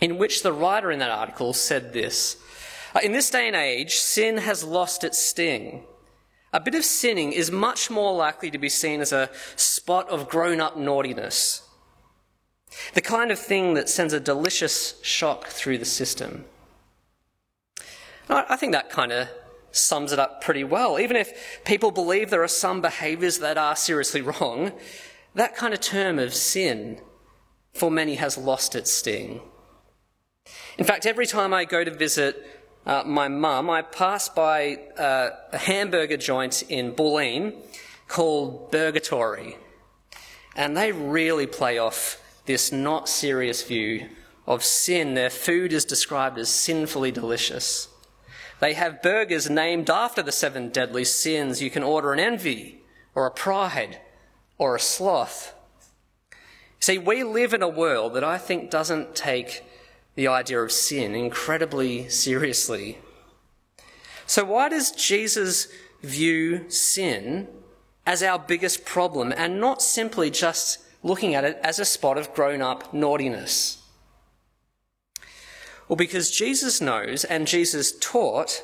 in 0.00 0.16
which 0.16 0.44
the 0.44 0.52
writer 0.52 0.92
in 0.92 1.00
that 1.00 1.10
article 1.10 1.52
said 1.52 1.92
this 1.92 2.36
Uh, 2.94 3.00
in 3.02 3.12
this 3.12 3.30
day 3.30 3.46
and 3.46 3.56
age, 3.56 3.96
sin 3.96 4.38
has 4.38 4.64
lost 4.64 5.04
its 5.04 5.18
sting. 5.18 5.84
A 6.52 6.60
bit 6.60 6.74
of 6.74 6.84
sinning 6.84 7.32
is 7.32 7.50
much 7.50 7.90
more 7.90 8.12
likely 8.14 8.50
to 8.50 8.58
be 8.58 8.68
seen 8.68 9.00
as 9.00 9.12
a 9.12 9.30
spot 9.54 10.08
of 10.08 10.28
grown 10.28 10.60
up 10.60 10.76
naughtiness, 10.76 11.62
the 12.94 13.00
kind 13.00 13.30
of 13.30 13.38
thing 13.38 13.74
that 13.74 13.88
sends 13.88 14.12
a 14.12 14.20
delicious 14.20 15.00
shock 15.02 15.46
through 15.46 15.78
the 15.78 15.84
system. 15.84 16.44
I 18.28 18.56
think 18.56 18.72
that 18.72 18.90
kind 18.90 19.12
of 19.12 19.28
sums 19.72 20.12
it 20.12 20.18
up 20.18 20.40
pretty 20.40 20.64
well. 20.64 20.98
Even 20.98 21.16
if 21.16 21.62
people 21.64 21.90
believe 21.90 22.30
there 22.30 22.42
are 22.42 22.48
some 22.48 22.80
behaviours 22.80 23.38
that 23.38 23.58
are 23.58 23.76
seriously 23.76 24.20
wrong, 24.20 24.72
that 25.34 25.56
kind 25.56 25.74
of 25.74 25.80
term 25.80 26.18
of 26.18 26.34
sin 26.34 27.00
for 27.72 27.90
many 27.90 28.16
has 28.16 28.36
lost 28.36 28.74
its 28.74 28.90
sting. 28.90 29.40
In 30.78 30.84
fact, 30.84 31.06
every 31.06 31.26
time 31.26 31.54
I 31.54 31.64
go 31.64 31.84
to 31.84 31.90
visit 31.90 32.59
uh, 32.86 33.02
my 33.04 33.28
mum, 33.28 33.68
I 33.68 33.82
pass 33.82 34.28
by 34.28 34.76
uh, 34.96 35.30
a 35.52 35.58
hamburger 35.58 36.16
joint 36.16 36.62
in 36.68 36.92
Bulleen 36.92 37.54
called 38.08 38.72
Burgertory. 38.72 39.56
And 40.56 40.76
they 40.76 40.90
really 40.92 41.46
play 41.46 41.78
off 41.78 42.20
this 42.46 42.72
not 42.72 43.08
serious 43.08 43.62
view 43.62 44.08
of 44.46 44.64
sin. 44.64 45.14
Their 45.14 45.30
food 45.30 45.72
is 45.72 45.84
described 45.84 46.38
as 46.38 46.48
sinfully 46.48 47.12
delicious. 47.12 47.88
They 48.60 48.74
have 48.74 49.02
burgers 49.02 49.48
named 49.48 49.88
after 49.88 50.22
the 50.22 50.32
seven 50.32 50.70
deadly 50.70 51.04
sins. 51.04 51.62
You 51.62 51.70
can 51.70 51.82
order 51.82 52.12
an 52.12 52.20
envy, 52.20 52.82
or 53.14 53.26
a 53.26 53.30
pride, 53.30 54.00
or 54.58 54.74
a 54.74 54.80
sloth. 54.80 55.54
See, 56.78 56.98
we 56.98 57.24
live 57.24 57.54
in 57.54 57.62
a 57.62 57.68
world 57.68 58.14
that 58.14 58.24
I 58.24 58.38
think 58.38 58.70
doesn't 58.70 59.14
take 59.14 59.62
the 60.20 60.28
idea 60.28 60.60
of 60.60 60.70
sin 60.70 61.14
incredibly 61.14 62.06
seriously. 62.10 62.98
So, 64.26 64.44
why 64.44 64.68
does 64.68 64.90
Jesus 64.90 65.68
view 66.02 66.68
sin 66.68 67.48
as 68.04 68.22
our 68.22 68.38
biggest 68.38 68.84
problem 68.84 69.32
and 69.34 69.58
not 69.58 69.80
simply 69.80 70.28
just 70.28 70.78
looking 71.02 71.34
at 71.34 71.44
it 71.44 71.58
as 71.62 71.78
a 71.78 71.86
spot 71.86 72.18
of 72.18 72.34
grown 72.34 72.60
up 72.60 72.92
naughtiness? 72.92 73.82
Well, 75.88 75.96
because 75.96 76.30
Jesus 76.30 76.82
knows 76.82 77.24
and 77.24 77.46
Jesus 77.46 77.98
taught 77.98 78.62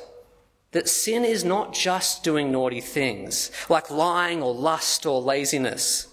that 0.73 0.87
sin 0.87 1.25
is 1.25 1.43
not 1.43 1.73
just 1.73 2.23
doing 2.23 2.51
naughty 2.51 2.81
things, 2.81 3.49
like 3.67 3.89
lying 3.89 4.43
or 4.43 4.53
lust 4.53 5.07
or 5.07 5.19
laziness. 5.19 6.05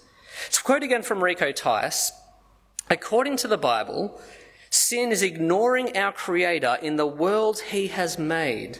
To 0.53 0.63
quote 0.63 0.81
again 0.81 1.03
from 1.03 1.23
Rico 1.23 1.51
Tice, 1.51 2.11
according 2.89 3.37
to 3.37 3.47
the 3.47 3.59
Bible, 3.59 4.19
sin 4.75 5.11
is 5.11 5.23
ignoring 5.23 5.97
our 5.97 6.11
Creator 6.11 6.77
in 6.81 6.97
the 6.97 7.07
world 7.07 7.59
He 7.59 7.87
has 7.87 8.19
made. 8.19 8.79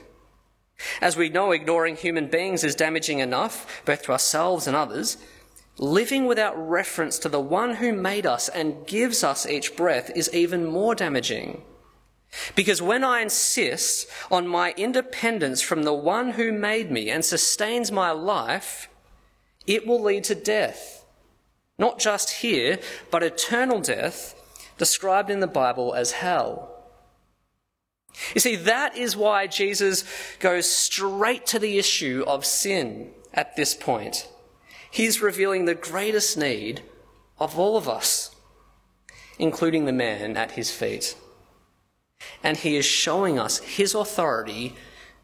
As 1.01 1.15
we 1.15 1.29
know, 1.29 1.51
ignoring 1.51 1.95
human 1.95 2.27
beings 2.27 2.63
is 2.63 2.75
damaging 2.75 3.19
enough, 3.19 3.83
both 3.85 4.03
to 4.03 4.11
ourselves 4.11 4.67
and 4.67 4.75
others. 4.75 5.17
Living 5.77 6.25
without 6.25 6.55
reference 6.57 7.17
to 7.19 7.29
the 7.29 7.39
one 7.39 7.75
who 7.75 7.91
made 7.91 8.25
us 8.25 8.49
and 8.49 8.85
gives 8.87 9.23
us 9.23 9.45
each 9.45 9.75
breath 9.75 10.11
is 10.15 10.33
even 10.33 10.65
more 10.65 10.95
damaging. 10.95 11.61
Because 12.55 12.81
when 12.81 13.03
I 13.03 13.21
insist 13.21 14.07
on 14.29 14.47
my 14.47 14.73
independence 14.77 15.61
from 15.61 15.83
the 15.83 15.93
one 15.93 16.31
who 16.31 16.51
made 16.51 16.91
me 16.91 17.09
and 17.09 17.23
sustains 17.23 17.91
my 17.91 18.11
life, 18.11 18.89
it 19.65 19.87
will 19.87 20.01
lead 20.01 20.25
to 20.25 20.35
death. 20.35 21.05
Not 21.77 21.99
just 21.99 22.41
here, 22.41 22.79
but 23.11 23.23
eternal 23.23 23.79
death, 23.79 24.34
described 24.77 25.29
in 25.29 25.39
the 25.39 25.47
Bible 25.47 25.93
as 25.93 26.11
hell. 26.13 26.71
You 28.33 28.39
see, 28.39 28.55
that 28.55 28.95
is 28.95 29.15
why 29.15 29.47
Jesus 29.47 30.05
goes 30.39 30.69
straight 30.69 31.45
to 31.47 31.59
the 31.59 31.77
issue 31.77 32.23
of 32.25 32.45
sin 32.45 33.11
at 33.33 33.55
this 33.55 33.73
point. 33.73 34.29
He's 34.89 35.21
revealing 35.21 35.65
the 35.65 35.75
greatest 35.75 36.37
need 36.37 36.81
of 37.37 37.59
all 37.59 37.75
of 37.75 37.89
us, 37.89 38.33
including 39.37 39.85
the 39.85 39.91
man 39.91 40.37
at 40.37 40.51
his 40.51 40.71
feet 40.71 41.15
and 42.43 42.57
he 42.57 42.75
is 42.75 42.85
showing 42.85 43.39
us 43.39 43.59
his 43.59 43.95
authority 43.95 44.75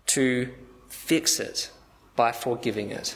to 0.07 0.51
fix 0.87 1.39
it 1.39 1.69
by 2.15 2.31
forgiving 2.31 2.91
it. 2.91 3.15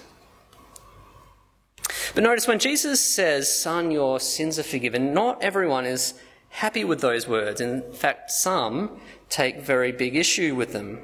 But 2.14 2.24
notice 2.24 2.48
when 2.48 2.60
Jesus 2.60 3.02
says, 3.02 3.54
Son, 3.54 3.92
your 3.92 4.20
sins 4.20 4.58
are 4.58 4.64
forgiven, 4.64 5.14
not 5.14 5.44
everyone 5.44 5.86
is 5.86 6.14
happy 6.56 6.84
with 6.84 7.02
those 7.02 7.28
words. 7.28 7.60
In 7.60 7.82
fact, 7.94 8.32
some 8.32 9.00
take 9.30 9.62
very 9.62 9.92
big 9.92 10.16
issue 10.16 10.56
with 10.56 10.72
them. 10.72 11.00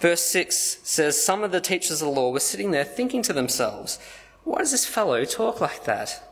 Verse 0.00 0.22
6 0.22 0.78
says, 0.82 1.22
Some 1.22 1.44
of 1.44 1.52
the 1.52 1.60
teachers 1.60 2.02
of 2.02 2.08
the 2.08 2.14
law 2.20 2.30
were 2.30 2.40
sitting 2.40 2.70
there 2.70 2.84
thinking 2.84 3.22
to 3.22 3.32
themselves, 3.32 3.98
Why 4.44 4.58
does 4.58 4.72
this 4.72 4.86
fellow 4.86 5.24
talk 5.24 5.60
like 5.60 5.84
that? 5.84 6.22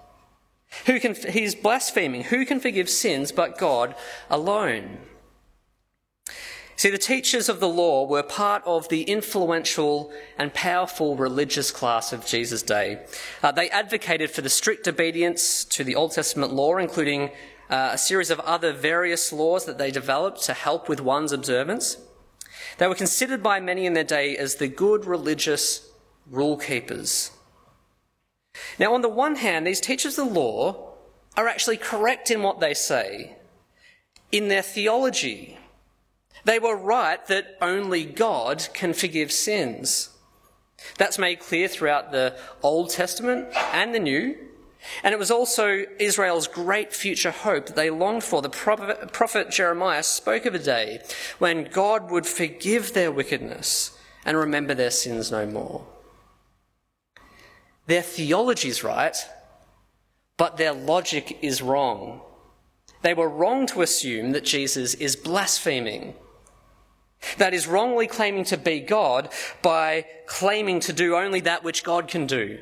Who 0.86 0.98
can, 0.98 1.14
he's 1.14 1.54
blaspheming. 1.54 2.24
Who 2.24 2.44
can 2.44 2.58
forgive 2.58 2.90
sins 2.90 3.30
but 3.30 3.56
God 3.58 3.94
alone? 4.28 4.98
See, 6.76 6.90
the 6.90 6.98
teachers 6.98 7.48
of 7.48 7.60
the 7.60 7.68
law 7.68 8.04
were 8.04 8.24
part 8.24 8.64
of 8.66 8.88
the 8.88 9.02
influential 9.02 10.12
and 10.36 10.52
powerful 10.52 11.14
religious 11.14 11.70
class 11.70 12.12
of 12.12 12.26
Jesus' 12.26 12.62
day. 12.62 13.06
Uh, 13.44 13.52
they 13.52 13.70
advocated 13.70 14.32
for 14.32 14.40
the 14.40 14.50
strict 14.50 14.88
obedience 14.88 15.64
to 15.66 15.84
the 15.84 15.94
Old 15.94 16.12
Testament 16.12 16.52
law, 16.52 16.76
including 16.76 17.30
uh, 17.74 17.90
a 17.92 17.98
series 17.98 18.30
of 18.30 18.40
other 18.40 18.72
various 18.72 19.32
laws 19.32 19.64
that 19.64 19.78
they 19.78 19.90
developed 19.90 20.42
to 20.44 20.52
help 20.52 20.88
with 20.88 21.00
one's 21.00 21.32
observance. 21.32 21.98
They 22.78 22.86
were 22.86 22.94
considered 22.94 23.42
by 23.42 23.60
many 23.60 23.86
in 23.86 23.94
their 23.94 24.04
day 24.04 24.36
as 24.36 24.56
the 24.56 24.68
good 24.68 25.04
religious 25.04 25.90
rule 26.30 26.56
keepers. 26.56 27.30
Now, 28.78 28.94
on 28.94 29.02
the 29.02 29.08
one 29.08 29.36
hand, 29.36 29.66
these 29.66 29.80
teachers 29.80 30.18
of 30.18 30.28
the 30.28 30.40
law 30.40 30.94
are 31.36 31.48
actually 31.48 31.76
correct 31.76 32.30
in 32.30 32.42
what 32.42 32.60
they 32.60 32.74
say, 32.74 33.36
in 34.30 34.48
their 34.48 34.62
theology 34.62 35.58
they 36.44 36.58
were 36.58 36.76
right 36.76 37.24
that 37.26 37.56
only 37.60 38.04
God 38.04 38.68
can 38.74 38.92
forgive 38.92 39.32
sins. 39.32 40.10
That's 40.98 41.18
made 41.18 41.40
clear 41.40 41.68
throughout 41.68 42.12
the 42.12 42.36
Old 42.62 42.90
Testament 42.90 43.48
and 43.72 43.94
the 43.94 44.00
New. 44.00 44.36
And 45.02 45.12
it 45.12 45.18
was 45.18 45.30
also 45.30 45.84
Israel's 45.98 46.46
great 46.46 46.92
future 46.92 47.30
hope 47.30 47.66
that 47.66 47.76
they 47.76 47.90
longed 47.90 48.24
for. 48.24 48.42
The 48.42 48.48
prophet 48.48 49.50
Jeremiah 49.50 50.02
spoke 50.02 50.46
of 50.46 50.54
a 50.54 50.58
day 50.58 51.02
when 51.38 51.64
God 51.64 52.10
would 52.10 52.26
forgive 52.26 52.92
their 52.92 53.12
wickedness 53.12 53.98
and 54.24 54.36
remember 54.36 54.74
their 54.74 54.90
sins 54.90 55.30
no 55.30 55.46
more. 55.46 55.86
Their 57.86 58.02
theology 58.02 58.68
is 58.68 58.82
right, 58.82 59.16
but 60.36 60.56
their 60.56 60.72
logic 60.72 61.38
is 61.42 61.60
wrong. 61.60 62.22
They 63.02 63.14
were 63.14 63.28
wrong 63.28 63.66
to 63.68 63.82
assume 63.82 64.32
that 64.32 64.44
Jesus 64.44 64.94
is 64.94 65.16
blaspheming 65.16 66.14
that 67.38 67.54
is 67.54 67.66
wrongly 67.66 68.06
claiming 68.06 68.44
to 68.44 68.56
be 68.56 68.80
God 68.80 69.30
by 69.62 70.06
claiming 70.26 70.80
to 70.80 70.92
do 70.92 71.16
only 71.16 71.40
that 71.40 71.64
which 71.64 71.84
God 71.84 72.08
can 72.08 72.26
do. 72.26 72.58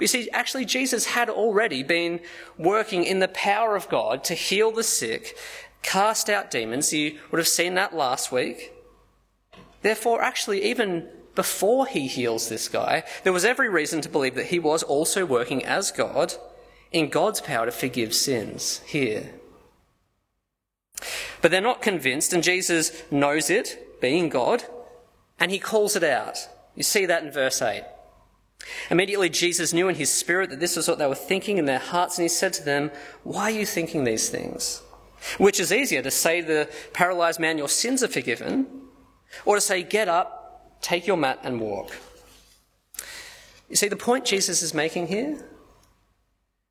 But 0.00 0.04
you 0.04 0.22
see, 0.22 0.30
actually, 0.30 0.64
Jesus 0.64 1.04
had 1.04 1.28
already 1.28 1.82
been 1.82 2.20
working 2.56 3.04
in 3.04 3.18
the 3.18 3.28
power 3.28 3.76
of 3.76 3.86
God 3.90 4.24
to 4.24 4.34
heal 4.34 4.72
the 4.72 4.82
sick, 4.82 5.36
cast 5.82 6.30
out 6.30 6.50
demons. 6.50 6.90
You 6.90 7.18
would 7.30 7.36
have 7.36 7.46
seen 7.46 7.74
that 7.74 7.94
last 7.94 8.32
week. 8.32 8.72
Therefore, 9.82 10.22
actually, 10.22 10.64
even 10.64 11.06
before 11.34 11.86
he 11.86 12.06
heals 12.06 12.48
this 12.48 12.66
guy, 12.66 13.04
there 13.24 13.32
was 13.34 13.44
every 13.44 13.68
reason 13.68 14.00
to 14.00 14.08
believe 14.08 14.36
that 14.36 14.46
he 14.46 14.58
was 14.58 14.82
also 14.82 15.26
working 15.26 15.66
as 15.66 15.90
God 15.90 16.32
in 16.90 17.10
God's 17.10 17.42
power 17.42 17.66
to 17.66 17.70
forgive 17.70 18.14
sins 18.14 18.80
here. 18.86 19.34
But 21.42 21.50
they're 21.50 21.60
not 21.60 21.82
convinced, 21.82 22.32
and 22.32 22.42
Jesus 22.42 23.02
knows 23.10 23.50
it, 23.50 24.00
being 24.00 24.30
God, 24.30 24.64
and 25.38 25.50
he 25.50 25.58
calls 25.58 25.94
it 25.94 26.04
out. 26.04 26.48
You 26.74 26.84
see 26.84 27.04
that 27.04 27.22
in 27.22 27.30
verse 27.30 27.60
8. 27.60 27.84
Immediately, 28.90 29.30
Jesus 29.30 29.72
knew 29.72 29.88
in 29.88 29.94
his 29.94 30.12
spirit 30.12 30.50
that 30.50 30.60
this 30.60 30.76
was 30.76 30.88
what 30.88 30.98
they 30.98 31.06
were 31.06 31.14
thinking 31.14 31.58
in 31.58 31.64
their 31.64 31.78
hearts, 31.78 32.18
and 32.18 32.24
he 32.24 32.28
said 32.28 32.52
to 32.54 32.64
them, 32.64 32.90
Why 33.22 33.44
are 33.44 33.50
you 33.50 33.66
thinking 33.66 34.04
these 34.04 34.28
things? 34.28 34.82
Which 35.38 35.60
is 35.60 35.72
easier, 35.72 36.02
to 36.02 36.10
say 36.10 36.40
to 36.40 36.46
the 36.46 36.68
paralyzed 36.92 37.40
man, 37.40 37.58
Your 37.58 37.68
sins 37.68 38.02
are 38.02 38.08
forgiven, 38.08 38.66
or 39.44 39.54
to 39.54 39.60
say, 39.60 39.82
Get 39.82 40.08
up, 40.08 40.80
take 40.80 41.06
your 41.06 41.16
mat, 41.16 41.40
and 41.42 41.60
walk? 41.60 41.96
You 43.68 43.76
see 43.76 43.88
the 43.88 43.96
point 43.96 44.24
Jesus 44.24 44.62
is 44.62 44.74
making 44.74 45.06
here? 45.08 45.44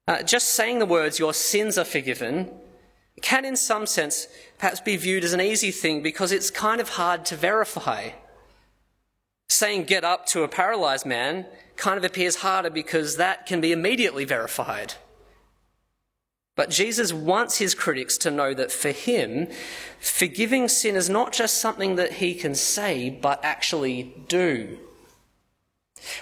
Uh, 0.07 0.23
just 0.23 0.49
saying 0.49 0.79
the 0.79 0.85
words, 0.85 1.19
Your 1.19 1.33
sins 1.33 1.77
are 1.77 1.85
forgiven, 1.85 2.49
can, 3.21 3.45
in 3.45 3.55
some 3.55 3.85
sense, 3.85 4.27
perhaps 4.57 4.79
be 4.79 4.95
viewed 4.95 5.23
as 5.23 5.33
an 5.33 5.41
easy 5.41 5.71
thing 5.71 6.01
because 6.01 6.31
it's 6.31 6.49
kind 6.49 6.81
of 6.81 6.89
hard 6.89 7.25
to 7.25 7.35
verify. 7.35 8.09
Saying 9.47 9.83
get 9.85 10.03
up 10.03 10.25
to 10.27 10.43
a 10.43 10.47
paralyzed 10.47 11.05
man 11.05 11.45
kind 11.79 11.97
of 11.97 12.03
appears 12.03 12.37
harder 12.37 12.69
because 12.69 13.17
that 13.17 13.45
can 13.45 13.59
be 13.61 13.71
immediately 13.71 14.25
verified. 14.25 14.93
But 16.55 16.69
Jesus 16.69 17.13
wants 17.13 17.57
his 17.57 17.73
critics 17.73 18.17
to 18.19 18.29
know 18.31 18.53
that 18.53 18.71
for 18.71 18.91
him, 18.91 19.47
forgiving 19.99 20.67
sin 20.67 20.95
is 20.95 21.09
not 21.09 21.31
just 21.31 21.57
something 21.57 21.95
that 21.95 22.13
he 22.13 22.35
can 22.35 22.53
say, 22.53 23.09
but 23.09 23.39
actually 23.43 24.13
do 24.27 24.77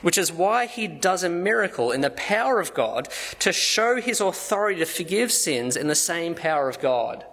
which 0.01 0.17
is 0.17 0.31
why 0.31 0.65
he 0.65 0.87
does 0.87 1.23
a 1.23 1.29
miracle 1.29 1.91
in 1.91 2.01
the 2.01 2.09
power 2.09 2.59
of 2.59 2.73
God 2.73 3.09
to 3.39 3.53
show 3.53 4.01
his 4.01 4.21
authority 4.21 4.79
to 4.79 4.85
forgive 4.85 5.31
sins 5.31 5.75
in 5.75 5.87
the 5.87 5.95
same 5.95 6.35
power 6.35 6.69
of 6.69 6.79
God. 6.79 7.25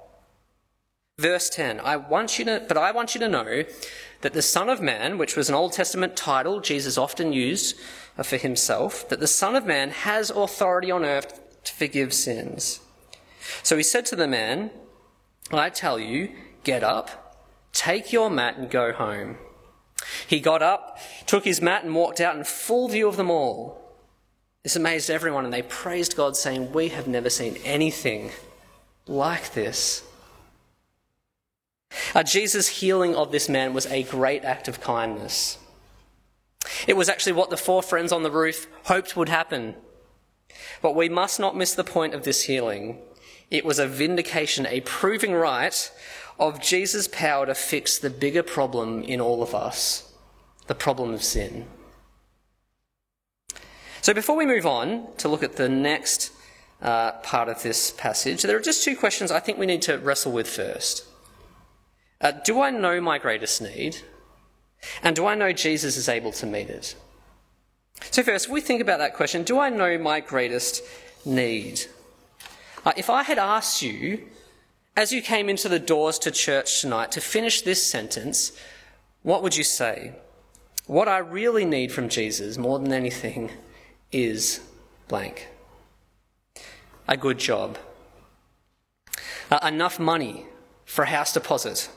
Verse 1.18 1.48
10 1.48 1.80
I 1.80 1.96
want 1.96 2.38
you 2.38 2.44
to, 2.46 2.64
but 2.66 2.76
I 2.76 2.90
want 2.92 3.14
you 3.14 3.20
to 3.20 3.28
know 3.28 3.64
that 4.22 4.32
the 4.32 4.42
Son 4.42 4.68
of 4.68 4.80
Man, 4.80 5.18
which 5.18 5.36
was 5.36 5.48
an 5.48 5.54
Old 5.54 5.72
Testament 5.72 6.16
title 6.16 6.60
Jesus 6.60 6.98
often 6.98 7.32
used 7.32 7.78
for 8.22 8.36
himself, 8.36 9.08
that 9.08 9.20
the 9.20 9.26
Son 9.26 9.54
of 9.54 9.66
Man 9.66 9.90
has 9.90 10.30
authority 10.30 10.90
on 10.90 11.04
earth 11.04 11.40
to 11.64 11.72
forgive 11.72 12.12
sins. 12.12 12.80
So 13.62 13.76
he 13.76 13.82
said 13.82 14.06
to 14.06 14.16
the 14.16 14.26
man, 14.26 14.70
I 15.52 15.70
tell 15.70 15.98
you, 15.98 16.32
get 16.64 16.82
up, 16.82 17.36
take 17.72 18.12
your 18.12 18.30
mat, 18.30 18.56
and 18.56 18.70
go 18.70 18.92
home. 18.92 19.36
He 20.26 20.40
got 20.40 20.62
up, 20.62 20.98
took 21.26 21.44
his 21.44 21.60
mat, 21.60 21.84
and 21.84 21.94
walked 21.94 22.20
out 22.20 22.36
in 22.36 22.44
full 22.44 22.88
view 22.88 23.08
of 23.08 23.16
them 23.16 23.30
all. 23.30 23.80
This 24.62 24.76
amazed 24.76 25.10
everyone, 25.10 25.44
and 25.44 25.52
they 25.52 25.62
praised 25.62 26.16
God, 26.16 26.36
saying, 26.36 26.72
We 26.72 26.88
have 26.88 27.06
never 27.06 27.28
seen 27.28 27.58
anything 27.64 28.30
like 29.06 29.52
this. 29.52 30.02
Uh, 32.14 32.22
Jesus' 32.22 32.68
healing 32.68 33.14
of 33.14 33.32
this 33.32 33.48
man 33.48 33.74
was 33.74 33.86
a 33.86 34.02
great 34.04 34.44
act 34.44 34.68
of 34.68 34.80
kindness. 34.80 35.58
It 36.86 36.96
was 36.96 37.08
actually 37.08 37.32
what 37.32 37.50
the 37.50 37.56
four 37.56 37.82
friends 37.82 38.12
on 38.12 38.22
the 38.22 38.30
roof 38.30 38.66
hoped 38.84 39.16
would 39.16 39.28
happen. 39.28 39.74
But 40.82 40.94
we 40.94 41.08
must 41.08 41.40
not 41.40 41.56
miss 41.56 41.74
the 41.74 41.84
point 41.84 42.14
of 42.14 42.24
this 42.24 42.44
healing. 42.44 42.98
It 43.50 43.64
was 43.64 43.78
a 43.78 43.86
vindication, 43.86 44.66
a 44.66 44.80
proving 44.80 45.32
right 45.32 45.90
of 46.38 46.60
Jesus' 46.60 47.08
power 47.08 47.46
to 47.46 47.54
fix 47.54 47.98
the 47.98 48.10
bigger 48.10 48.42
problem 48.42 49.02
in 49.02 49.20
all 49.20 49.42
of 49.42 49.54
us 49.54 50.10
the 50.66 50.74
problem 50.74 51.12
of 51.12 51.22
sin. 51.22 51.66
So, 54.00 54.14
before 54.14 54.36
we 54.36 54.46
move 54.46 54.66
on 54.66 55.06
to 55.18 55.28
look 55.28 55.42
at 55.42 55.56
the 55.56 55.68
next 55.68 56.32
uh, 56.82 57.12
part 57.22 57.48
of 57.48 57.62
this 57.62 57.90
passage, 57.92 58.42
there 58.42 58.56
are 58.56 58.60
just 58.60 58.84
two 58.84 58.96
questions 58.96 59.30
I 59.30 59.40
think 59.40 59.58
we 59.58 59.66
need 59.66 59.82
to 59.82 59.98
wrestle 59.98 60.32
with 60.32 60.48
first. 60.48 61.06
Uh, 62.24 62.30
do 62.30 62.62
I 62.62 62.70
know 62.70 63.02
my 63.02 63.18
greatest 63.18 63.60
need? 63.60 63.98
And 65.02 65.14
do 65.14 65.26
I 65.26 65.34
know 65.34 65.52
Jesus 65.52 65.98
is 65.98 66.08
able 66.08 66.32
to 66.32 66.46
meet 66.46 66.70
it? 66.70 66.96
So, 68.10 68.22
first, 68.22 68.48
we 68.48 68.62
think 68.62 68.80
about 68.80 68.98
that 68.98 69.14
question, 69.14 69.42
do 69.42 69.58
I 69.58 69.68
know 69.68 69.98
my 69.98 70.20
greatest 70.20 70.82
need? 71.26 71.82
Uh, 72.84 72.92
if 72.96 73.10
I 73.10 73.24
had 73.24 73.38
asked 73.38 73.82
you, 73.82 74.24
as 74.96 75.12
you 75.12 75.20
came 75.20 75.50
into 75.50 75.68
the 75.68 75.78
doors 75.78 76.18
to 76.20 76.30
church 76.30 76.80
tonight, 76.80 77.12
to 77.12 77.20
finish 77.20 77.60
this 77.60 77.84
sentence, 77.86 78.52
what 79.22 79.42
would 79.42 79.56
you 79.56 79.64
say? 79.64 80.12
What 80.86 81.08
I 81.08 81.18
really 81.18 81.66
need 81.66 81.92
from 81.92 82.08
Jesus 82.08 82.56
more 82.56 82.78
than 82.78 82.92
anything 82.92 83.50
is 84.12 84.60
blank. 85.08 85.48
A 87.06 87.18
good 87.18 87.38
job. 87.38 87.76
Uh, 89.50 89.58
enough 89.66 89.98
money 89.98 90.46
for 90.86 91.04
a 91.04 91.08
house 91.08 91.32
deposit. 91.34 91.90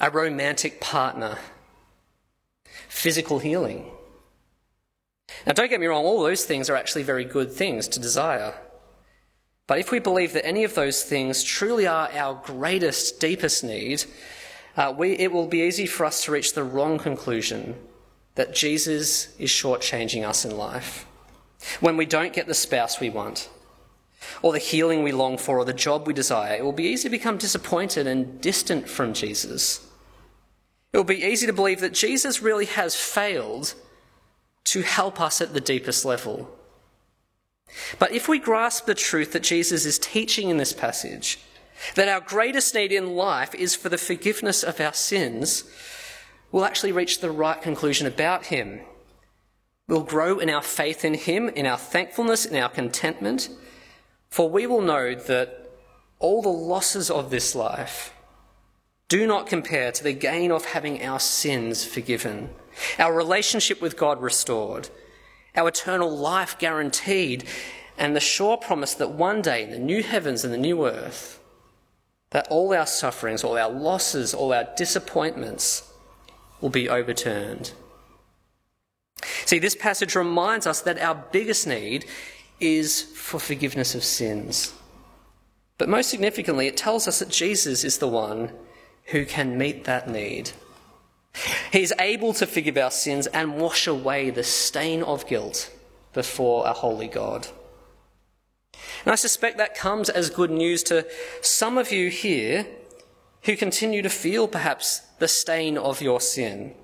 A 0.00 0.10
romantic 0.10 0.80
partner. 0.80 1.38
Physical 2.88 3.38
healing. 3.38 3.90
Now, 5.46 5.52
don't 5.52 5.68
get 5.68 5.80
me 5.80 5.86
wrong, 5.86 6.04
all 6.04 6.22
those 6.22 6.44
things 6.44 6.70
are 6.70 6.76
actually 6.76 7.02
very 7.02 7.24
good 7.24 7.52
things 7.52 7.88
to 7.88 8.00
desire. 8.00 8.54
But 9.66 9.78
if 9.78 9.90
we 9.90 9.98
believe 9.98 10.32
that 10.32 10.46
any 10.46 10.64
of 10.64 10.74
those 10.74 11.02
things 11.02 11.42
truly 11.42 11.86
are 11.86 12.08
our 12.12 12.40
greatest, 12.44 13.20
deepest 13.20 13.62
need, 13.62 14.04
uh, 14.76 14.94
we, 14.96 15.12
it 15.12 15.32
will 15.32 15.46
be 15.46 15.62
easy 15.62 15.86
for 15.86 16.06
us 16.06 16.24
to 16.24 16.32
reach 16.32 16.54
the 16.54 16.64
wrong 16.64 16.98
conclusion 16.98 17.76
that 18.36 18.54
Jesus 18.54 19.36
is 19.38 19.50
shortchanging 19.50 20.26
us 20.26 20.44
in 20.44 20.56
life. 20.56 21.04
When 21.80 21.96
we 21.96 22.06
don't 22.06 22.32
get 22.32 22.46
the 22.46 22.54
spouse 22.54 23.00
we 23.00 23.10
want, 23.10 23.50
or 24.42 24.52
the 24.52 24.58
healing 24.58 25.02
we 25.02 25.12
long 25.12 25.36
for, 25.36 25.58
or 25.58 25.64
the 25.64 25.72
job 25.72 26.06
we 26.06 26.14
desire, 26.14 26.54
it 26.54 26.64
will 26.64 26.72
be 26.72 26.84
easy 26.84 27.08
to 27.08 27.10
become 27.10 27.36
disappointed 27.36 28.06
and 28.06 28.40
distant 28.40 28.88
from 28.88 29.12
Jesus. 29.12 29.87
It 30.92 30.96
will 30.96 31.04
be 31.04 31.24
easy 31.24 31.46
to 31.46 31.52
believe 31.52 31.80
that 31.80 31.92
Jesus 31.92 32.42
really 32.42 32.66
has 32.66 32.96
failed 32.96 33.74
to 34.64 34.82
help 34.82 35.20
us 35.20 35.40
at 35.40 35.54
the 35.54 35.60
deepest 35.60 36.04
level. 36.04 36.50
But 37.98 38.12
if 38.12 38.28
we 38.28 38.38
grasp 38.38 38.86
the 38.86 38.94
truth 38.94 39.32
that 39.32 39.42
Jesus 39.42 39.84
is 39.84 39.98
teaching 39.98 40.48
in 40.48 40.56
this 40.56 40.72
passage, 40.72 41.38
that 41.94 42.08
our 42.08 42.20
greatest 42.20 42.74
need 42.74 42.92
in 42.92 43.14
life 43.14 43.54
is 43.54 43.74
for 43.74 43.88
the 43.88 43.98
forgiveness 43.98 44.62
of 44.62 44.80
our 44.80 44.94
sins, 44.94 45.64
we'll 46.50 46.64
actually 46.64 46.92
reach 46.92 47.20
the 47.20 47.30
right 47.30 47.60
conclusion 47.60 48.06
about 48.06 48.46
Him. 48.46 48.80
We'll 49.86 50.02
grow 50.02 50.38
in 50.38 50.50
our 50.50 50.62
faith 50.62 51.04
in 51.04 51.14
Him, 51.14 51.48
in 51.50 51.66
our 51.66 51.78
thankfulness, 51.78 52.46
in 52.46 52.56
our 52.56 52.68
contentment, 52.68 53.48
for 54.28 54.50
we 54.50 54.66
will 54.66 54.82
know 54.82 55.14
that 55.14 55.70
all 56.18 56.42
the 56.42 56.48
losses 56.48 57.10
of 57.10 57.30
this 57.30 57.54
life 57.54 58.12
do 59.08 59.26
not 59.26 59.46
compare 59.46 59.90
to 59.90 60.04
the 60.04 60.12
gain 60.12 60.52
of 60.52 60.66
having 60.66 61.02
our 61.02 61.18
sins 61.18 61.84
forgiven, 61.84 62.50
our 62.98 63.14
relationship 63.14 63.80
with 63.80 63.96
God 63.96 64.20
restored, 64.20 64.90
our 65.56 65.68
eternal 65.68 66.14
life 66.14 66.58
guaranteed, 66.58 67.44
and 67.96 68.14
the 68.14 68.20
sure 68.20 68.56
promise 68.58 68.94
that 68.94 69.12
one 69.12 69.42
day 69.42 69.62
in 69.64 69.70
the 69.70 69.78
new 69.78 70.02
heavens 70.02 70.44
and 70.44 70.52
the 70.52 70.58
new 70.58 70.86
earth, 70.86 71.40
that 72.30 72.46
all 72.48 72.74
our 72.74 72.86
sufferings, 72.86 73.42
all 73.42 73.56
our 73.56 73.70
losses, 73.70 74.34
all 74.34 74.52
our 74.52 74.68
disappointments 74.76 75.90
will 76.60 76.68
be 76.68 76.88
overturned. 76.88 77.72
See, 79.46 79.58
this 79.58 79.74
passage 79.74 80.14
reminds 80.14 80.66
us 80.66 80.82
that 80.82 81.00
our 81.00 81.24
biggest 81.32 81.66
need 81.66 82.04
is 82.60 83.02
for 83.02 83.40
forgiveness 83.40 83.94
of 83.94 84.04
sins. 84.04 84.74
But 85.78 85.88
most 85.88 86.10
significantly, 86.10 86.66
it 86.66 86.76
tells 86.76 87.08
us 87.08 87.20
that 87.20 87.30
Jesus 87.30 87.82
is 87.84 87.98
the 87.98 88.08
one 88.08 88.52
who 89.08 89.24
can 89.24 89.58
meet 89.58 89.84
that 89.84 90.08
need. 90.08 90.50
He 91.72 91.82
is 91.82 91.94
able 91.98 92.32
to 92.34 92.46
forgive 92.46 92.76
our 92.76 92.90
sins 92.90 93.26
and 93.28 93.56
wash 93.56 93.86
away 93.86 94.30
the 94.30 94.42
stain 94.42 95.02
of 95.02 95.26
guilt 95.26 95.70
before 96.12 96.66
a 96.66 96.72
holy 96.72 97.08
God. 97.08 97.46
And 99.04 99.12
I 99.12 99.16
suspect 99.16 99.58
that 99.58 99.74
comes 99.74 100.08
as 100.08 100.30
good 100.30 100.50
news 100.50 100.82
to 100.84 101.06
some 101.40 101.78
of 101.78 101.92
you 101.92 102.10
here 102.10 102.66
who 103.44 103.56
continue 103.56 104.02
to 104.02 104.10
feel 104.10 104.48
perhaps 104.48 105.00
the 105.18 105.28
stain 105.28 105.78
of 105.78 106.02
your 106.02 106.20
sin, 106.20 106.74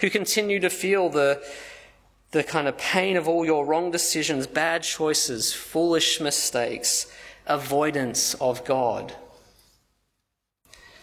who 0.00 0.10
continue 0.10 0.60
to 0.60 0.70
feel 0.70 1.08
the, 1.08 1.42
the 2.32 2.44
kind 2.44 2.68
of 2.68 2.76
pain 2.78 3.16
of 3.16 3.26
all 3.26 3.44
your 3.44 3.64
wrong 3.64 3.90
decisions, 3.90 4.46
bad 4.46 4.82
choices, 4.82 5.52
foolish 5.52 6.20
mistakes, 6.20 7.10
avoidance 7.46 8.34
of 8.34 8.64
God. 8.64 9.14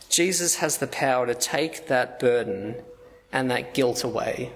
Jesus 0.10 0.56
has 0.56 0.78
the 0.78 0.88
power 0.88 1.26
to 1.26 1.36
take 1.36 1.88
that 1.88 2.20
burden 2.20 2.76
and 3.32 3.52
that 3.52 3.74
guilt 3.74 4.04
away. 4.04 4.52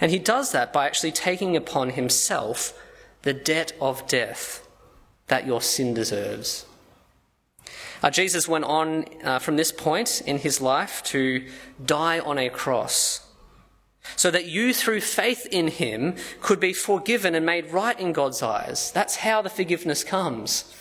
And 0.00 0.10
he 0.10 0.18
does 0.18 0.52
that 0.52 0.72
by 0.72 0.86
actually 0.86 1.12
taking 1.12 1.56
upon 1.56 1.90
himself 1.90 2.78
the 3.22 3.32
debt 3.32 3.72
of 3.80 4.06
death 4.06 4.66
that 5.26 5.46
your 5.46 5.60
sin 5.60 5.94
deserves. 5.94 6.66
Uh, 8.02 8.10
Jesus 8.10 8.46
went 8.46 8.64
on 8.64 9.04
uh, 9.24 9.38
from 9.38 9.56
this 9.56 9.72
point 9.72 10.22
in 10.24 10.38
his 10.38 10.60
life 10.60 11.02
to 11.04 11.44
die 11.84 12.20
on 12.20 12.38
a 12.38 12.48
cross 12.48 13.26
so 14.16 14.30
that 14.30 14.46
you, 14.46 14.72
through 14.72 15.00
faith 15.00 15.46
in 15.50 15.68
him, 15.68 16.14
could 16.40 16.60
be 16.60 16.72
forgiven 16.72 17.34
and 17.34 17.44
made 17.44 17.72
right 17.72 17.98
in 17.98 18.12
God's 18.12 18.42
eyes. 18.42 18.90
That's 18.92 19.16
how 19.16 19.42
the 19.42 19.50
forgiveness 19.50 20.04
comes. 20.04 20.72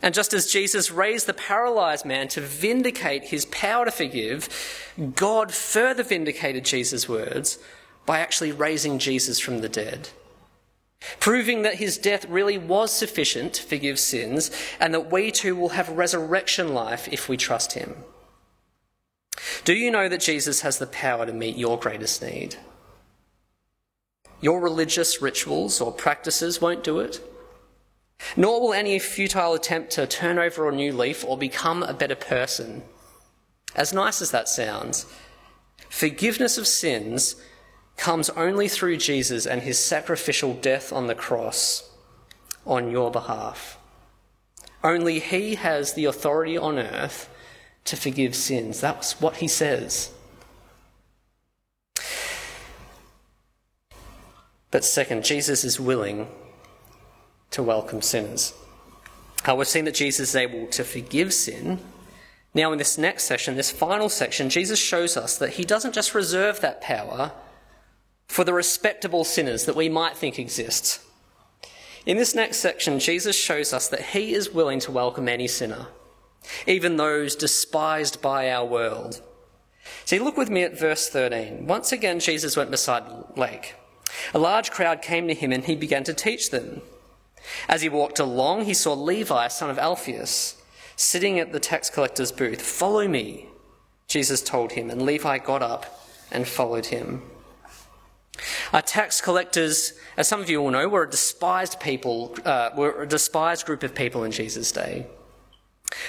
And 0.00 0.14
just 0.14 0.32
as 0.32 0.46
Jesus 0.46 0.90
raised 0.90 1.26
the 1.26 1.34
paralyzed 1.34 2.04
man 2.04 2.28
to 2.28 2.40
vindicate 2.40 3.24
his 3.24 3.46
power 3.46 3.84
to 3.84 3.90
forgive, 3.90 4.48
God 5.16 5.52
further 5.52 6.04
vindicated 6.04 6.64
Jesus' 6.64 7.08
words 7.08 7.58
by 8.06 8.20
actually 8.20 8.52
raising 8.52 8.98
Jesus 8.98 9.40
from 9.40 9.58
the 9.58 9.68
dead, 9.68 10.10
proving 11.18 11.62
that 11.62 11.74
his 11.74 11.98
death 11.98 12.24
really 12.26 12.58
was 12.58 12.92
sufficient 12.92 13.54
to 13.54 13.62
forgive 13.62 13.98
sins 13.98 14.50
and 14.78 14.94
that 14.94 15.10
we 15.10 15.32
too 15.32 15.56
will 15.56 15.70
have 15.70 15.88
resurrection 15.90 16.72
life 16.74 17.08
if 17.10 17.28
we 17.28 17.36
trust 17.36 17.72
him. 17.72 17.96
Do 19.64 19.74
you 19.74 19.90
know 19.90 20.08
that 20.08 20.20
Jesus 20.20 20.60
has 20.60 20.78
the 20.78 20.86
power 20.86 21.26
to 21.26 21.32
meet 21.32 21.56
your 21.56 21.78
greatest 21.78 22.22
need? 22.22 22.56
Your 24.40 24.60
religious 24.60 25.20
rituals 25.20 25.80
or 25.80 25.92
practices 25.92 26.60
won't 26.60 26.84
do 26.84 27.00
it. 27.00 27.20
Nor 28.36 28.60
will 28.60 28.74
any 28.74 28.98
futile 28.98 29.54
attempt 29.54 29.90
to 29.92 30.06
turn 30.06 30.38
over 30.38 30.68
a 30.68 30.74
new 30.74 30.92
leaf 30.92 31.24
or 31.24 31.38
become 31.38 31.82
a 31.82 31.94
better 31.94 32.14
person. 32.14 32.82
As 33.74 33.92
nice 33.92 34.20
as 34.20 34.30
that 34.30 34.48
sounds, 34.48 35.06
forgiveness 35.88 36.58
of 36.58 36.66
sins 36.66 37.36
comes 37.96 38.30
only 38.30 38.68
through 38.68 38.96
Jesus 38.96 39.46
and 39.46 39.62
his 39.62 39.78
sacrificial 39.78 40.54
death 40.54 40.92
on 40.92 41.06
the 41.06 41.14
cross 41.14 41.90
on 42.66 42.90
your 42.90 43.10
behalf. 43.10 43.78
Only 44.84 45.18
he 45.18 45.56
has 45.56 45.94
the 45.94 46.04
authority 46.04 46.56
on 46.56 46.78
earth 46.78 47.28
to 47.84 47.96
forgive 47.96 48.34
sins. 48.34 48.80
That's 48.80 49.20
what 49.20 49.36
he 49.36 49.48
says. 49.48 50.12
But 54.70 54.84
second, 54.84 55.24
Jesus 55.24 55.64
is 55.64 55.80
willing 55.80 56.28
to 57.50 57.62
welcome 57.62 58.02
sinners. 58.02 58.54
Uh, 59.48 59.54
we've 59.54 59.68
seen 59.68 59.84
that 59.84 59.94
Jesus 59.94 60.30
is 60.30 60.36
able 60.36 60.66
to 60.68 60.84
forgive 60.84 61.32
sin. 61.32 61.78
Now, 62.54 62.72
in 62.72 62.78
this 62.78 62.98
next 62.98 63.24
section, 63.24 63.56
this 63.56 63.70
final 63.70 64.08
section, 64.08 64.50
Jesus 64.50 64.78
shows 64.78 65.16
us 65.16 65.38
that 65.38 65.54
he 65.54 65.64
doesn't 65.64 65.94
just 65.94 66.14
reserve 66.14 66.60
that 66.60 66.80
power 66.80 67.32
for 68.26 68.44
the 68.44 68.52
respectable 68.52 69.24
sinners 69.24 69.64
that 69.64 69.76
we 69.76 69.88
might 69.88 70.16
think 70.16 70.38
exist. 70.38 71.00
In 72.04 72.16
this 72.16 72.34
next 72.34 72.58
section, 72.58 72.98
Jesus 72.98 73.36
shows 73.36 73.72
us 73.72 73.88
that 73.88 74.06
he 74.06 74.32
is 74.32 74.50
willing 74.50 74.80
to 74.80 74.92
welcome 74.92 75.28
any 75.28 75.46
sinner, 75.46 75.88
even 76.66 76.96
those 76.96 77.36
despised 77.36 78.22
by 78.22 78.50
our 78.50 78.64
world. 78.64 79.22
See, 80.04 80.18
look 80.18 80.36
with 80.36 80.50
me 80.50 80.62
at 80.62 80.78
verse 80.78 81.08
13. 81.08 81.66
Once 81.66 81.92
again, 81.92 82.20
Jesus 82.20 82.56
went 82.56 82.70
beside 82.70 83.06
the 83.06 83.40
lake. 83.40 83.74
A 84.34 84.38
large 84.38 84.70
crowd 84.70 85.02
came 85.02 85.28
to 85.28 85.34
him 85.34 85.52
and 85.52 85.64
he 85.64 85.76
began 85.76 86.04
to 86.04 86.14
teach 86.14 86.50
them. 86.50 86.82
As 87.68 87.82
he 87.82 87.88
walked 87.88 88.18
along, 88.18 88.64
he 88.64 88.74
saw 88.74 88.94
Levi, 88.94 89.48
son 89.48 89.70
of 89.70 89.78
Alphaeus, 89.78 90.60
sitting 90.96 91.38
at 91.38 91.52
the 91.52 91.60
tax 91.60 91.90
collector's 91.90 92.32
booth. 92.32 92.60
Follow 92.60 93.06
me, 93.06 93.48
Jesus 94.06 94.42
told 94.42 94.72
him, 94.72 94.90
and 94.90 95.02
Levi 95.02 95.38
got 95.38 95.62
up 95.62 96.00
and 96.30 96.46
followed 96.46 96.86
him. 96.86 97.22
Our 98.72 98.82
tax 98.82 99.20
collectors, 99.20 99.94
as 100.16 100.28
some 100.28 100.40
of 100.40 100.48
you 100.48 100.62
will 100.62 100.70
know, 100.70 100.88
were 100.88 101.04
a 101.04 101.10
despised 101.10 101.80
people, 101.80 102.36
uh, 102.44 102.70
were 102.76 103.02
a 103.02 103.08
despised 103.08 103.66
group 103.66 103.82
of 103.82 103.94
people 103.94 104.24
in 104.24 104.30
Jesus' 104.30 104.70
day. 104.72 105.06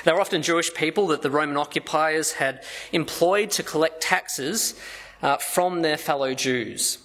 They 0.03 0.11
were 0.11 0.21
often 0.21 0.41
Jewish 0.41 0.73
people 0.73 1.07
that 1.07 1.21
the 1.21 1.31
Roman 1.31 1.57
occupiers 1.57 2.33
had 2.33 2.63
employed 2.91 3.49
to 3.51 3.63
collect 3.63 4.01
taxes 4.01 4.79
uh, 5.21 5.37
from 5.37 5.81
their 5.81 5.97
fellow 5.97 6.33
Jews. 6.33 6.99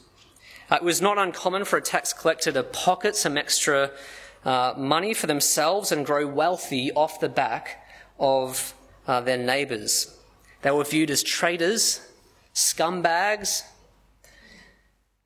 Uh, 0.70 0.76
it 0.76 0.82
was 0.82 1.00
not 1.00 1.18
uncommon 1.18 1.64
for 1.64 1.76
a 1.76 1.82
tax 1.82 2.12
collector 2.12 2.52
to 2.52 2.62
pocket 2.62 3.16
some 3.16 3.36
extra 3.36 3.90
uh, 4.44 4.74
money 4.76 5.14
for 5.14 5.26
themselves 5.26 5.92
and 5.92 6.06
grow 6.06 6.26
wealthy 6.26 6.92
off 6.92 7.20
the 7.20 7.28
back 7.28 7.84
of 8.18 8.74
uh, 9.06 9.20
their 9.20 9.38
neighbours. 9.38 10.18
They 10.62 10.70
were 10.70 10.84
viewed 10.84 11.10
as 11.10 11.22
traitors, 11.22 12.00
scumbags, 12.54 13.62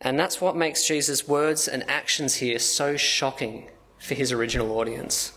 and 0.01 0.19
that's 0.19 0.41
what 0.41 0.57
makes 0.57 0.87
Jesus' 0.87 1.27
words 1.27 1.67
and 1.67 1.89
actions 1.89 2.37
here 2.37 2.59
so 2.59 2.97
shocking 2.97 3.69
for 3.99 4.15
his 4.15 4.31
original 4.31 4.79
audience. 4.79 5.33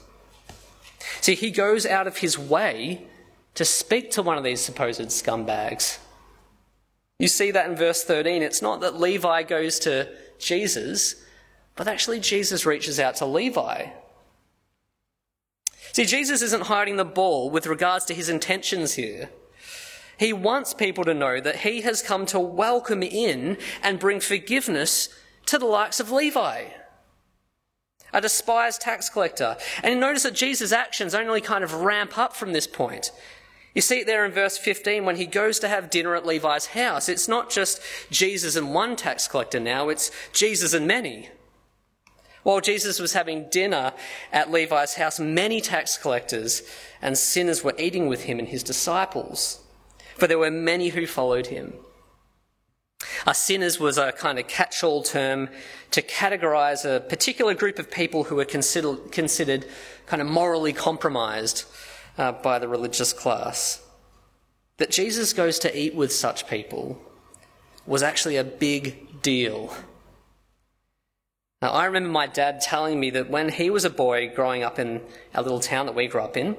See, 1.19 1.35
he 1.35 1.49
goes 1.51 1.85
out 1.85 2.07
of 2.07 2.17
his 2.17 2.37
way 2.37 3.07
to 3.55 3.65
speak 3.65 4.11
to 4.11 4.21
one 4.21 4.37
of 4.37 4.43
these 4.43 4.61
supposed 4.61 5.01
scumbags. 5.01 5.97
You 7.21 7.27
see 7.27 7.51
that 7.51 7.69
in 7.69 7.75
verse 7.75 8.03
13. 8.03 8.41
It's 8.41 8.63
not 8.63 8.81
that 8.81 8.99
Levi 8.99 9.43
goes 9.43 9.77
to 9.81 10.09
Jesus, 10.39 11.23
but 11.75 11.87
actually 11.87 12.19
Jesus 12.19 12.65
reaches 12.65 12.99
out 12.99 13.17
to 13.17 13.27
Levi. 13.27 13.89
See, 15.93 16.05
Jesus 16.05 16.41
isn't 16.41 16.63
hiding 16.63 16.95
the 16.95 17.05
ball 17.05 17.51
with 17.51 17.67
regards 17.67 18.05
to 18.05 18.15
his 18.15 18.27
intentions 18.27 18.95
here. 18.95 19.29
He 20.17 20.33
wants 20.33 20.73
people 20.73 21.03
to 21.03 21.13
know 21.13 21.39
that 21.39 21.57
he 21.57 21.81
has 21.81 22.01
come 22.01 22.25
to 22.25 22.39
welcome 22.39 23.03
in 23.03 23.59
and 23.83 23.99
bring 23.99 24.19
forgiveness 24.19 25.07
to 25.45 25.59
the 25.59 25.67
likes 25.67 25.99
of 25.99 26.09
Levi, 26.09 26.69
a 28.11 28.21
despised 28.21 28.81
tax 28.81 29.09
collector. 29.09 29.57
And 29.83 29.99
notice 29.99 30.23
that 30.23 30.33
Jesus' 30.33 30.71
actions 30.71 31.13
only 31.13 31.39
kind 31.39 31.63
of 31.63 31.83
ramp 31.83 32.17
up 32.17 32.33
from 32.33 32.53
this 32.53 32.65
point. 32.65 33.11
You 33.73 33.81
see 33.81 33.99
it 33.99 34.07
there 34.07 34.25
in 34.25 34.31
verse 34.31 34.57
15 34.57 35.05
when 35.05 35.15
he 35.15 35.25
goes 35.25 35.59
to 35.59 35.67
have 35.67 35.89
dinner 35.89 36.15
at 36.15 36.25
Levi's 36.25 36.67
house. 36.67 37.07
It's 37.07 37.27
not 37.27 37.49
just 37.49 37.81
Jesus 38.09 38.55
and 38.55 38.73
one 38.73 38.95
tax 38.95 39.27
collector 39.27 39.59
now, 39.59 39.89
it's 39.89 40.11
Jesus 40.33 40.73
and 40.73 40.85
many. 40.87 41.29
While 42.43 42.59
Jesus 42.59 42.99
was 42.99 43.13
having 43.13 43.49
dinner 43.49 43.93
at 44.33 44.51
Levi's 44.51 44.95
house, 44.95 45.19
many 45.19 45.61
tax 45.61 45.97
collectors 45.97 46.63
and 47.01 47.17
sinners 47.17 47.63
were 47.63 47.75
eating 47.77 48.07
with 48.07 48.23
him 48.23 48.39
and 48.39 48.47
his 48.47 48.63
disciples 48.63 49.61
for 50.21 50.27
there 50.27 50.37
were 50.37 50.51
many 50.51 50.89
who 50.89 51.07
followed 51.07 51.47
him. 51.47 51.73
A 53.25 53.33
sinners 53.33 53.79
was 53.79 53.97
a 53.97 54.11
kind 54.11 54.37
of 54.37 54.47
catch 54.47 54.83
all 54.83 55.01
term 55.01 55.49
to 55.89 56.03
categorize 56.03 56.85
a 56.85 56.99
particular 56.99 57.55
group 57.55 57.79
of 57.79 57.89
people 57.89 58.25
who 58.25 58.35
were 58.35 58.45
considered, 58.45 59.11
considered 59.11 59.65
kind 60.05 60.21
of 60.21 60.27
morally 60.27 60.73
compromised 60.73 61.63
uh, 62.17 62.31
by 62.31 62.59
the 62.59 62.67
religious 62.67 63.13
class. 63.13 63.81
That 64.77 64.91
Jesus 64.91 65.33
goes 65.33 65.59
to 65.59 65.77
eat 65.77 65.95
with 65.95 66.11
such 66.11 66.47
people 66.47 67.01
was 67.85 68.03
actually 68.03 68.37
a 68.37 68.43
big 68.43 69.21
deal. 69.21 69.73
Now, 71.61 71.71
I 71.71 71.85
remember 71.85 72.09
my 72.09 72.27
dad 72.27 72.61
telling 72.61 72.99
me 72.99 73.11
that 73.11 73.29
when 73.29 73.49
he 73.49 73.69
was 73.69 73.85
a 73.85 73.89
boy 73.89 74.31
growing 74.33 74.63
up 74.63 74.79
in 74.79 75.01
our 75.35 75.43
little 75.43 75.59
town 75.59 75.85
that 75.85 75.95
we 75.95 76.07
grew 76.07 76.21
up 76.21 76.35
in, 76.35 76.57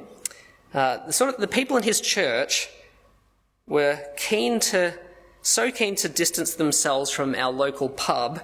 uh, 0.73 1.07
the 1.07 1.13
sort 1.13 1.35
of 1.35 1.41
the 1.41 1.49
people 1.49 1.77
in 1.77 1.83
his 1.83 2.01
church 2.01 2.69
were 3.67 3.99
keen 4.17 4.61
to, 4.61 4.95
so 5.43 5.71
keen 5.71 5.97
to 5.97 6.09
distance 6.09 6.55
themselves 6.55 7.11
from 7.11 7.35
our 7.35 7.53
local 7.53 7.89
pub 7.89 8.41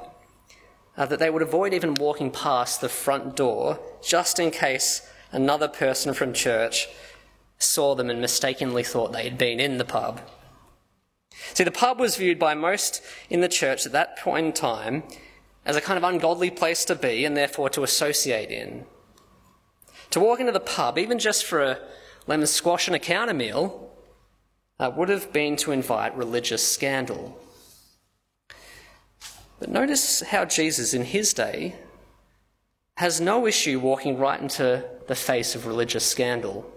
uh, 0.97 1.07
that 1.07 1.21
they 1.21 1.31
would 1.31 1.42
avoid 1.42 1.73
even 1.73 1.94
walking 1.94 2.31
past 2.31 2.81
the 2.81 2.88
front 2.88 3.37
door 3.37 3.79
just 4.03 4.38
in 4.40 4.51
case 4.51 5.09
another 5.33 5.69
person 5.69 6.14
from 6.14 6.33
church 6.33 6.88
saw 7.59 7.95
them 7.95 8.11
and 8.11 8.21
mistakenly 8.21 8.83
thought 8.83 9.12
they 9.12 9.25
had 9.25 9.38
been 9.38 9.61
in 9.61 9.79
the 9.79 9.85
pub. 9.85 10.21
See, 11.55 11.64
the 11.64 11.71
pub 11.71 11.99
was 11.99 12.17
viewed 12.17 12.38
by 12.38 12.55
most 12.55 13.03
in 13.31 13.41
the 13.41 13.49
church 13.49 13.87
at 13.87 13.93
that 13.93 14.17
point 14.19 14.47
in 14.47 14.53
time 14.53 15.03
as 15.64 15.77
a 15.77 15.81
kind 15.81 15.97
of 15.97 16.05
ungodly 16.05 16.51
place 16.51 16.85
to 16.87 16.95
be 16.95 17.25
and 17.25 17.37
therefore 17.37 17.69
to 17.71 17.83
associate 17.83 18.51
in. 18.51 18.87
To 20.11 20.21
walk 20.21 20.41
into 20.41 20.53
the 20.53 20.61
pub, 20.61 20.99
even 20.99 21.19
just 21.19 21.45
for 21.45 21.62
a 21.62 21.79
lemon 22.27 22.47
squash 22.47 22.87
and 22.87 22.97
a 22.97 23.01
counter 23.01 23.35
meal, 23.35 23.91
uh, 24.81 24.91
would 24.95 25.09
have 25.09 25.33
been 25.33 25.57
to 25.57 25.73
invite 25.73 26.17
religious 26.17 26.67
scandal. 26.67 27.38
But 29.59 29.71
notice 29.71 30.23
how 30.23 30.45
Jesus, 30.45 30.95
in 30.95 31.05
his 31.05 31.35
day, 31.35 31.75
has 32.97 33.21
no 33.21 33.47
issue 33.47 33.81
walking 33.81 34.19
right 34.19 34.41
into 34.41 34.88
the 35.09 35.14
face 35.14 35.55
of 35.55 35.66
religious 35.66 36.07
scandal. 36.07 36.71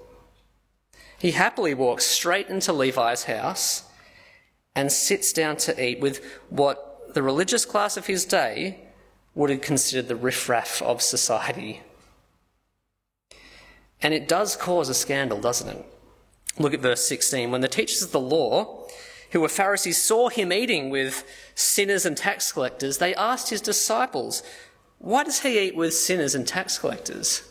He 1.20 1.32
happily 1.32 1.74
walks 1.74 2.06
straight 2.06 2.48
into 2.48 2.74
Levi's 2.74 3.26
house 3.26 3.84
and 4.76 4.91
sits 4.91 5.32
down 5.32 5.58
to 5.58 5.84
eat 5.84 6.00
with 6.00 6.26
what 6.50 7.13
the 7.13 7.22
religious 7.22 7.65
class 7.65 7.98
of 7.98 8.08
his 8.08 8.26
day 8.26 8.80
would 9.36 9.50
have 9.50 9.62
considered 9.62 10.08
the 10.08 10.15
riffraff 10.15 10.82
of 10.82 11.02
society. 11.02 11.82
And 14.02 14.13
it 14.13 14.28
does 14.28 14.56
cause 14.56 14.89
a 14.89 14.94
scandal, 14.94 15.39
doesn't 15.39 15.70
it? 15.70 15.86
Look 16.58 16.74
at 16.74 16.80
verse 16.80 17.08
16. 17.08 17.52
When 17.52 17.62
the 17.62 17.67
teachers 17.67 18.02
of 18.02 18.12
the 18.12 18.20
law, 18.20 18.88
who 19.32 19.41
were 19.41 19.50
Pharisees, 19.50 20.02
saw 20.02 20.30
him 20.30 20.52
eating 20.52 20.89
with 20.89 21.24
sinners 21.54 22.06
and 22.06 22.17
tax 22.17 22.52
collectors, 22.52 22.98
they 22.98 23.13
asked 23.15 23.50
his 23.50 23.62
disciples, 23.62 24.41
Why 24.98 25.24
does 25.24 25.41
he 25.41 25.60
eat 25.60 25.76
with 25.76 25.94
sinners 25.94 26.34
and 26.34 26.48
tax 26.48 26.80
collectors? 26.80 27.44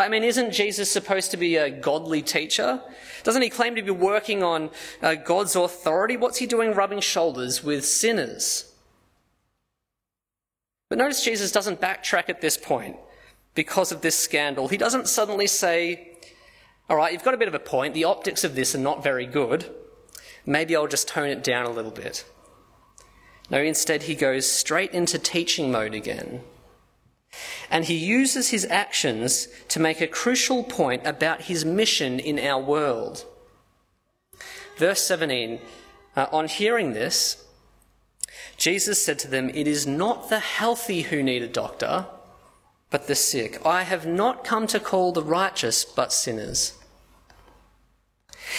I 0.00 0.08
mean, 0.08 0.24
isn't 0.24 0.52
Jesus 0.52 0.90
supposed 0.90 1.30
to 1.30 1.36
be 1.36 1.56
a 1.56 1.70
godly 1.70 2.22
teacher? 2.22 2.80
Doesn't 3.22 3.42
he 3.42 3.50
claim 3.50 3.74
to 3.76 3.82
be 3.82 3.90
working 3.90 4.42
on 4.42 4.70
uh, 5.02 5.14
God's 5.14 5.54
authority? 5.54 6.16
What's 6.16 6.38
he 6.38 6.46
doing 6.46 6.72
rubbing 6.72 7.00
shoulders 7.00 7.62
with 7.62 7.84
sinners? 7.84 8.72
But 10.88 10.98
notice 10.98 11.22
Jesus 11.22 11.52
doesn't 11.52 11.80
backtrack 11.80 12.28
at 12.28 12.40
this 12.40 12.56
point 12.56 12.96
because 13.54 13.92
of 13.92 14.00
this 14.00 14.18
scandal. 14.18 14.68
He 14.68 14.76
doesn't 14.76 15.06
suddenly 15.06 15.46
say, 15.46 16.18
all 16.88 16.96
right, 16.96 17.12
you've 17.12 17.22
got 17.22 17.34
a 17.34 17.38
bit 17.38 17.48
of 17.48 17.54
a 17.54 17.60
point. 17.60 17.94
The 17.94 18.04
optics 18.04 18.42
of 18.42 18.54
this 18.54 18.74
are 18.74 18.78
not 18.78 19.02
very 19.02 19.26
good. 19.26 19.70
Maybe 20.46 20.74
I'll 20.74 20.88
just 20.88 21.08
tone 21.08 21.28
it 21.28 21.44
down 21.44 21.66
a 21.66 21.70
little 21.70 21.90
bit. 21.90 22.24
No, 23.50 23.60
instead, 23.60 24.04
he 24.04 24.14
goes 24.14 24.50
straight 24.50 24.92
into 24.92 25.18
teaching 25.18 25.70
mode 25.70 25.94
again. 25.94 26.42
And 27.70 27.84
he 27.84 27.94
uses 27.94 28.50
his 28.50 28.64
actions 28.66 29.48
to 29.68 29.80
make 29.80 30.00
a 30.00 30.06
crucial 30.06 30.64
point 30.64 31.06
about 31.06 31.42
his 31.42 31.64
mission 31.64 32.18
in 32.18 32.38
our 32.38 32.60
world. 32.60 33.24
Verse 34.76 35.02
17 35.02 35.60
uh, 36.16 36.26
On 36.32 36.48
hearing 36.48 36.92
this, 36.92 37.44
Jesus 38.56 39.04
said 39.04 39.18
to 39.20 39.28
them, 39.28 39.50
It 39.50 39.68
is 39.68 39.86
not 39.86 40.28
the 40.28 40.40
healthy 40.40 41.02
who 41.02 41.22
need 41.22 41.42
a 41.42 41.48
doctor, 41.48 42.06
but 42.90 43.06
the 43.06 43.14
sick. 43.14 43.64
I 43.64 43.84
have 43.84 44.06
not 44.06 44.44
come 44.44 44.66
to 44.68 44.80
call 44.80 45.12
the 45.12 45.22
righteous, 45.22 45.84
but 45.84 46.12
sinners. 46.12 46.74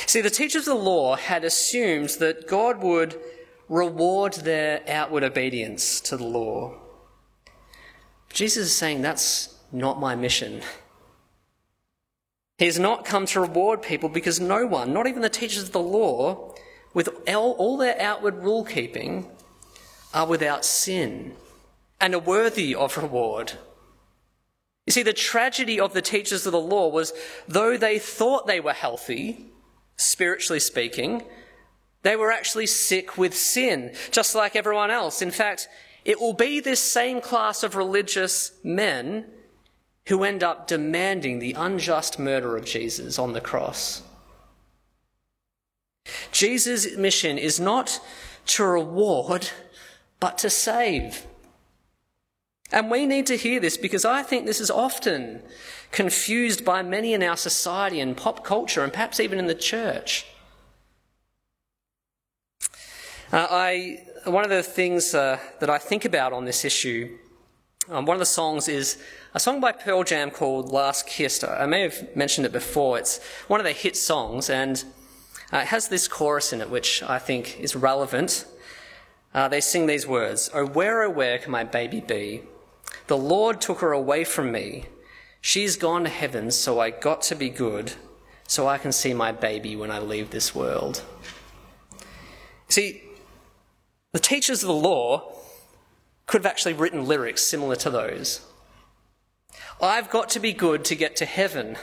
See, 0.06 0.22
the 0.22 0.30
teachers 0.30 0.68
of 0.68 0.78
the 0.78 0.84
law 0.84 1.16
had 1.18 1.44
assumed 1.44 2.10
that 2.20 2.48
God 2.48 2.82
would 2.82 3.20
reward 3.68 4.34
their 4.34 4.82
outward 4.88 5.24
obedience 5.24 6.00
to 6.02 6.18
the 6.18 6.24
law. 6.24 6.81
Jesus 8.34 8.68
is 8.68 8.76
saying 8.76 9.02
that's 9.02 9.56
not 9.72 10.00
my 10.00 10.16
mission. 10.16 10.62
He 12.58 12.66
has 12.66 12.80
not 12.80 13.06
come 13.06 13.26
to 13.28 13.42
reward 13.42 13.82
people 13.82 14.10
because 14.10 14.40
no 14.40 14.66
one, 14.66 14.94
not 14.94 15.08
even 15.08 15.22
the 15.22 15.30
teachers 15.30 15.64
of 15.64 15.72
the 15.72 15.80
law, 15.80 16.54
with 16.94 17.10
all 17.28 17.78
their 17.78 18.00
outward 18.00 18.44
rule 18.44 18.64
keeping, 18.64 19.28
are 20.14 20.28
without 20.28 20.66
sin 20.66 21.34
and 22.00 22.14
are 22.14 22.20
worthy 22.20 22.76
of 22.76 22.98
reward. 22.98 23.54
You 24.86 24.92
see, 24.92 25.04
the 25.04 25.14
tragedy 25.14 25.80
of 25.80 25.94
the 25.94 26.02
teachers 26.02 26.46
of 26.46 26.52
the 26.52 26.60
law 26.60 26.90
was 26.90 27.14
though 27.48 27.78
they 27.78 27.98
thought 27.98 28.48
they 28.48 28.60
were 28.60 28.74
healthy, 28.74 29.46
spiritually 29.96 30.60
speaking, 30.60 31.24
they 32.04 32.16
were 32.16 32.32
actually 32.32 32.66
sick 32.66 33.18
with 33.18 33.36
sin, 33.36 33.94
just 34.10 34.36
like 34.36 34.56
everyone 34.56 34.90
else. 34.90 35.22
In 35.22 35.32
fact, 35.32 35.68
it 36.04 36.20
will 36.20 36.34
be 36.34 36.60
this 36.60 36.80
same 36.80 37.22
class 37.22 37.64
of 37.64 37.76
religious 37.76 38.54
men 38.64 39.26
who 40.08 40.24
end 40.24 40.44
up 40.44 40.68
demanding 40.68 41.40
the 41.40 41.54
unjust 41.54 42.18
murder 42.18 42.58
of 42.58 42.66
Jesus 42.66 43.20
on 43.20 43.34
the 43.34 43.42
cross. 43.42 44.02
Jesus' 46.32 46.98
mission 46.98 47.38
is 47.38 47.60
not 47.60 48.00
to 48.48 48.66
reward, 48.66 49.50
but 50.20 50.38
to 50.40 50.50
save. 50.50 51.28
And 52.72 52.90
we 52.90 53.06
need 53.06 53.28
to 53.28 53.38
hear 53.38 53.60
this 53.60 53.78
because 53.78 54.06
I 54.06 54.24
think 54.24 54.46
this 54.46 54.62
is 54.62 54.72
often 54.72 55.42
confused 55.92 56.64
by 56.64 56.82
many 56.82 57.14
in 57.14 57.22
our 57.22 57.38
society 57.38 58.00
and 58.00 58.16
pop 58.16 58.44
culture 58.44 58.84
and 58.84 58.94
perhaps 58.94 59.20
even 59.20 59.38
in 59.38 59.48
the 59.48 59.56
church. 59.56 60.26
Uh, 63.32 63.48
I, 63.50 64.04
one 64.26 64.44
of 64.44 64.50
the 64.50 64.64
things 64.64 65.14
uh, 65.16 65.40
that 65.60 65.70
I 65.70 65.78
think 65.78 66.06
about 66.06 66.34
on 66.34 66.46
this 66.46 66.64
issue, 66.64 67.18
um, 67.90 68.06
one 68.06 68.16
of 68.16 68.20
the 68.20 68.26
songs 68.26 68.68
is 68.68 69.02
a 69.34 69.40
song 69.40 69.60
by 69.60 69.72
Pearl 69.72 70.04
Jam 70.04 70.30
called 70.30 70.70
Last 70.70 71.08
Kiss. 71.08 71.44
I 71.44 71.66
may 71.66 71.82
have 71.82 72.16
mentioned 72.16 72.46
it 72.46 72.52
before. 72.52 73.00
It's 73.00 73.20
one 73.48 73.60
of 73.60 73.64
their 73.64 73.74
hit 73.74 73.98
songs 73.98 74.50
and 74.50 74.84
uh, 75.52 75.60
it 75.60 75.68
has 75.68 75.88
this 75.88 76.08
chorus 76.08 76.54
in 76.54 76.62
it 76.62 76.70
which 76.70 77.02
I 77.04 77.18
think 77.18 77.60
is 77.60 77.76
relevant. 77.76 78.46
Uh, 79.34 79.48
they 79.48 79.62
sing 79.62 79.88
these 79.88 80.06
words 80.06 80.50
Oh, 80.54 80.66
where, 80.66 81.04
oh, 81.04 81.10
where 81.10 81.40
can 81.40 81.52
my 81.52 81.64
baby 81.64 82.02
be? 82.02 82.44
The 83.08 83.18
Lord 83.18 83.60
took 83.60 83.80
her 83.80 83.92
away 83.92 84.24
from 84.24 84.52
me. 84.52 84.86
She's 85.42 85.76
gone 85.76 86.04
to 86.04 86.10
heaven, 86.10 86.52
so 86.52 86.80
I 86.80 86.92
got 86.92 87.24
to 87.24 87.36
be 87.36 87.50
good, 87.50 87.94
so 88.48 88.68
I 88.68 88.78
can 88.78 88.92
see 88.92 89.14
my 89.14 89.32
baby 89.32 89.76
when 89.76 89.90
I 89.90 89.98
leave 89.98 90.30
this 90.30 90.54
world. 90.54 91.02
See, 92.70 93.02
the 94.14 94.20
teachers 94.20 94.62
of 94.64 94.68
the 94.68 94.74
law 94.74 95.34
could 96.26 96.42
have 96.42 96.52
actually 96.52 96.74
written 96.74 97.06
lyrics 97.06 97.44
similar 97.44 97.76
to 97.78 97.90
those. 97.90 98.46
I've 99.82 100.10
got 100.10 100.30
to 100.30 100.40
be 100.40 100.54
good 100.54 100.86
to 100.86 100.96
get 100.96 101.16
to 101.18 101.26
heaven, 101.26 101.78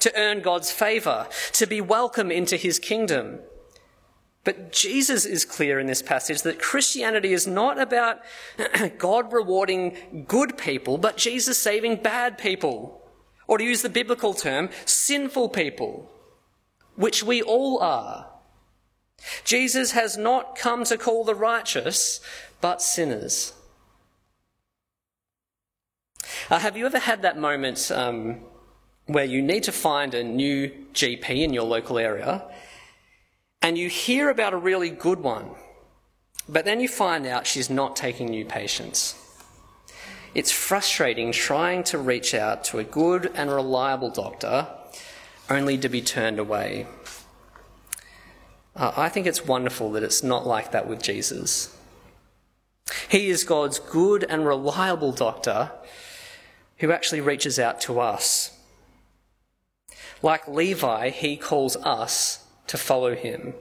to 0.00 0.16
earn 0.16 0.40
God's 0.40 0.70
favour, 0.70 1.26
to 1.52 1.66
be 1.66 1.80
welcome 1.80 2.30
into 2.30 2.56
his 2.56 2.78
kingdom. 2.78 3.40
But 4.44 4.72
Jesus 4.72 5.26
is 5.26 5.44
clear 5.44 5.78
in 5.78 5.86
this 5.86 6.02
passage 6.02 6.42
that 6.42 6.60
Christianity 6.60 7.32
is 7.32 7.46
not 7.46 7.80
about 7.80 8.20
God 8.98 9.32
rewarding 9.32 10.24
good 10.26 10.56
people, 10.56 10.96
but 10.98 11.16
Jesus 11.16 11.58
saving 11.58 11.96
bad 11.96 12.38
people. 12.38 13.02
Or 13.46 13.58
to 13.58 13.64
use 13.64 13.82
the 13.82 13.88
biblical 13.88 14.32
term, 14.32 14.70
sinful 14.84 15.50
people, 15.50 16.10
which 16.94 17.22
we 17.22 17.42
all 17.42 17.80
are. 17.80 18.29
Jesus 19.44 19.92
has 19.92 20.16
not 20.16 20.56
come 20.56 20.84
to 20.84 20.96
call 20.96 21.24
the 21.24 21.34
righteous, 21.34 22.20
but 22.60 22.82
sinners. 22.82 23.52
Uh, 26.48 26.58
have 26.58 26.76
you 26.76 26.86
ever 26.86 26.98
had 26.98 27.22
that 27.22 27.38
moment 27.38 27.90
um, 27.90 28.40
where 29.06 29.24
you 29.24 29.42
need 29.42 29.62
to 29.64 29.72
find 29.72 30.14
a 30.14 30.22
new 30.22 30.70
GP 30.92 31.28
in 31.28 31.52
your 31.52 31.64
local 31.64 31.98
area 31.98 32.42
and 33.62 33.76
you 33.76 33.88
hear 33.88 34.30
about 34.30 34.54
a 34.54 34.56
really 34.56 34.90
good 34.90 35.20
one, 35.20 35.50
but 36.48 36.64
then 36.64 36.80
you 36.80 36.88
find 36.88 37.26
out 37.26 37.46
she's 37.46 37.68
not 37.68 37.94
taking 37.94 38.28
new 38.28 38.44
patients. 38.44 39.14
It's 40.34 40.52
frustrating 40.52 41.32
trying 41.32 41.82
to 41.84 41.98
reach 41.98 42.34
out 42.34 42.64
to 42.64 42.78
a 42.78 42.84
good 42.84 43.30
and 43.34 43.50
reliable 43.50 44.10
doctor 44.10 44.68
only 45.50 45.76
to 45.78 45.88
be 45.88 46.00
turned 46.00 46.38
away. 46.38 46.86
Uh, 48.74 48.92
I 48.96 49.08
think 49.08 49.26
it's 49.26 49.46
wonderful 49.46 49.92
that 49.92 50.02
it's 50.02 50.22
not 50.22 50.46
like 50.46 50.70
that 50.72 50.88
with 50.88 51.02
Jesus. 51.02 51.76
He 53.08 53.28
is 53.28 53.44
God's 53.44 53.78
good 53.78 54.24
and 54.28 54.46
reliable 54.46 55.12
doctor 55.12 55.72
who 56.78 56.92
actually 56.92 57.20
reaches 57.20 57.58
out 57.58 57.80
to 57.82 58.00
us. 58.00 58.56
Like 60.22 60.48
Levi, 60.48 61.10
he 61.10 61.36
calls 61.36 61.76
us 61.76 62.46
to 62.66 62.76
follow 62.76 63.14
him. 63.14 63.54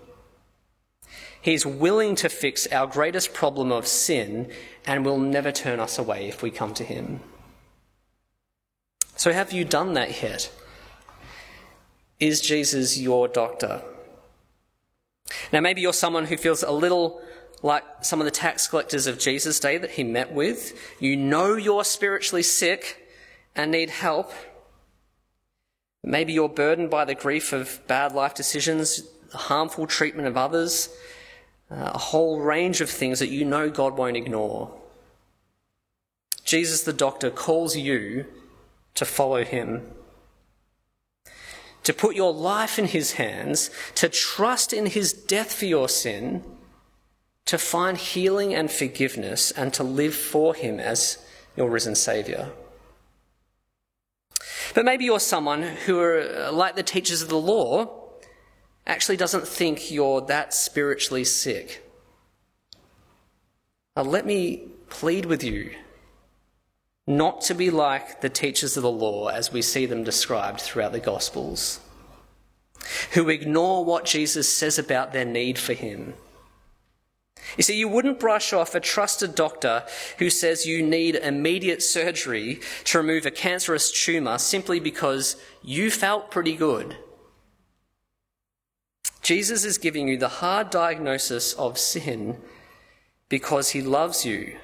He's 1.41 1.65
willing 1.65 2.15
to 2.15 2.29
fix 2.29 2.67
our 2.67 2.85
greatest 2.85 3.33
problem 3.33 3.71
of 3.71 3.87
sin 3.87 4.51
and 4.85 5.05
will 5.05 5.17
never 5.17 5.51
turn 5.51 5.79
us 5.79 5.97
away 5.97 6.27
if 6.27 6.41
we 6.41 6.51
come 6.51 6.73
to 6.75 6.83
him. 6.83 7.21
So, 9.15 9.31
have 9.31 9.51
you 9.51 9.65
done 9.65 9.93
that 9.93 10.21
yet? 10.21 10.51
Is 12.19 12.41
Jesus 12.41 12.97
your 12.99 13.27
doctor? 13.27 13.81
Now, 15.53 15.61
maybe 15.61 15.81
you're 15.81 15.93
someone 15.93 16.25
who 16.25 16.37
feels 16.37 16.63
a 16.63 16.71
little 16.71 17.21
like 17.61 17.83
some 18.01 18.21
of 18.21 18.25
the 18.25 18.31
tax 18.31 18.67
collectors 18.67 19.05
of 19.05 19.19
Jesus' 19.19 19.59
day 19.59 19.77
that 19.77 19.91
he 19.91 20.03
met 20.03 20.31
with. 20.31 20.79
You 20.99 21.17
know 21.17 21.55
you're 21.55 21.83
spiritually 21.83 22.43
sick 22.43 23.05
and 23.55 23.71
need 23.71 23.89
help, 23.89 24.31
Maybe 26.03 26.33
you're 26.33 26.49
burdened 26.49 26.89
by 26.89 27.05
the 27.05 27.15
grief 27.15 27.51
of 27.51 27.85
bad 27.87 28.13
life 28.13 28.33
decisions, 28.33 29.03
harmful 29.33 29.85
treatment 29.85 30.27
of 30.27 30.37
others, 30.37 30.89
uh, 31.69 31.91
a 31.93 31.97
whole 31.97 32.39
range 32.39 32.81
of 32.81 32.89
things 32.89 33.19
that 33.19 33.27
you 33.27 33.45
know 33.45 33.69
God 33.69 33.97
won't 33.97 34.17
ignore. 34.17 34.73
Jesus 36.43 36.83
the 36.83 36.93
doctor 36.93 37.29
calls 37.29 37.75
you 37.75 38.25
to 38.95 39.05
follow 39.05 39.43
him, 39.43 39.91
to 41.89 41.93
put 41.95 42.15
your 42.15 42.31
life 42.31 42.77
in 42.77 42.85
his 42.85 43.13
hands, 43.13 43.71
to 43.95 44.07
trust 44.07 44.73
in 44.73 44.85
his 44.85 45.11
death 45.11 45.51
for 45.51 45.65
your 45.65 45.89
sin, 45.89 46.43
to 47.45 47.57
find 47.57 47.97
healing 47.97 48.53
and 48.53 48.69
forgiveness, 48.69 49.49
and 49.49 49.73
to 49.73 49.83
live 49.83 50.13
for 50.13 50.53
him 50.53 50.79
as 50.79 51.17
your 51.57 51.67
risen 51.67 51.95
Saviour. 51.95 52.51
But 54.75 54.85
maybe 54.85 55.05
you're 55.05 55.19
someone 55.19 55.63
who 55.63 55.99
are 55.99 56.19
uh, 56.19 56.51
like 56.51 56.75
the 56.75 56.83
teachers 56.83 57.23
of 57.23 57.29
the 57.29 57.39
law, 57.39 58.11
actually 58.85 59.17
doesn't 59.17 59.47
think 59.47 59.89
you're 59.89 60.21
that 60.21 60.53
spiritually 60.53 61.23
sick. 61.23 61.83
Now, 63.97 64.03
let 64.03 64.27
me 64.27 64.67
plead 64.89 65.25
with 65.25 65.43
you 65.43 65.73
not 67.09 67.41
to 67.41 67.53
be 67.53 67.69
like 67.69 68.21
the 68.21 68.29
teachers 68.29 68.77
of 68.77 68.83
the 68.83 68.91
law 68.91 69.27
as 69.27 69.51
we 69.51 69.61
see 69.61 69.85
them 69.85 70.05
described 70.05 70.61
throughout 70.61 70.93
the 70.93 70.99
Gospels, 71.01 71.81
who 73.11 73.27
ignore 73.27 73.83
what 73.83 74.05
Jesus 74.05 74.47
says 74.47 74.79
about 74.79 75.11
their 75.11 75.25
need 75.25 75.59
for 75.59 75.73
him 75.73 76.13
you 77.57 77.63
see, 77.63 77.77
you 77.77 77.87
wouldn't 77.87 78.19
brush 78.19 78.53
off 78.53 78.75
a 78.75 78.79
trusted 78.79 79.35
doctor 79.35 79.83
who 80.17 80.29
says 80.29 80.65
you 80.65 80.83
need 80.83 81.15
immediate 81.15 81.81
surgery 81.81 82.59
to 82.85 82.99
remove 82.99 83.25
a 83.25 83.31
cancerous 83.31 83.91
tumour 83.91 84.37
simply 84.37 84.79
because 84.79 85.35
you 85.63 85.89
felt 85.91 86.31
pretty 86.31 86.55
good. 86.55 86.97
Jesus 89.21 89.65
is 89.65 89.77
giving 89.77 90.07
you 90.07 90.17
the 90.17 90.27
hard 90.27 90.69
diagnosis 90.69 91.53
of 91.53 91.77
sin 91.77 92.37
because 93.27 93.71
he 93.71 93.81
loves 93.81 94.25
you 94.25 94.57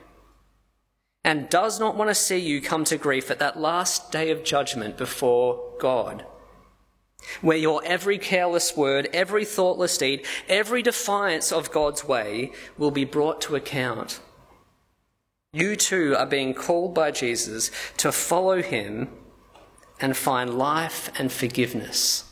and 1.26 1.50
does 1.50 1.80
not 1.80 1.98
want 1.98 2.10
to 2.10 2.16
see 2.16 2.38
you 2.38 2.62
come 2.62 2.86
to 2.86 2.98
grief 2.98 3.30
at 3.30 3.40
that 3.40 3.60
last 3.60 4.12
day 4.12 4.30
of 4.30 4.46
judgment 4.46 4.96
before 4.96 5.74
God 5.80 6.26
where 7.42 7.58
your 7.58 7.82
every 7.84 8.20
careless 8.20 8.78
word, 8.78 9.10
every 9.12 9.44
thoughtless 9.46 9.98
deed, 9.98 10.24
every 10.48 10.82
defiance 10.82 11.52
of 11.52 11.72
God's 11.72 12.06
way 12.06 12.52
will 12.78 12.92
be 12.92 13.04
brought 13.04 13.42
to 13.42 13.56
account. 13.56 14.20
You 15.52 15.76
too 15.76 16.16
are 16.18 16.26
being 16.26 16.54
called 16.54 16.94
by 16.94 17.12
Jesus 17.12 17.72
to 17.98 18.12
follow 18.12 18.62
him 18.62 19.10
and 20.00 20.16
find 20.16 20.58
life 20.58 21.10
and 21.18 21.32
forgiveness. 21.32 22.32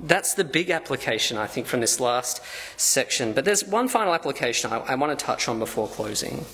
That's 0.00 0.34
the 0.34 0.44
big 0.44 0.70
application, 0.70 1.38
I 1.38 1.46
think, 1.46 1.66
from 1.66 1.80
this 1.80 2.00
last 2.00 2.42
section. 2.76 3.32
But 3.32 3.44
there's 3.44 3.64
one 3.64 3.86
final 3.86 4.12
application 4.12 4.72
I, 4.72 4.78
I 4.78 4.94
want 4.96 5.16
to 5.16 5.24
touch 5.24 5.48
on 5.48 5.60
before 5.60 5.86
closing. 5.86 6.44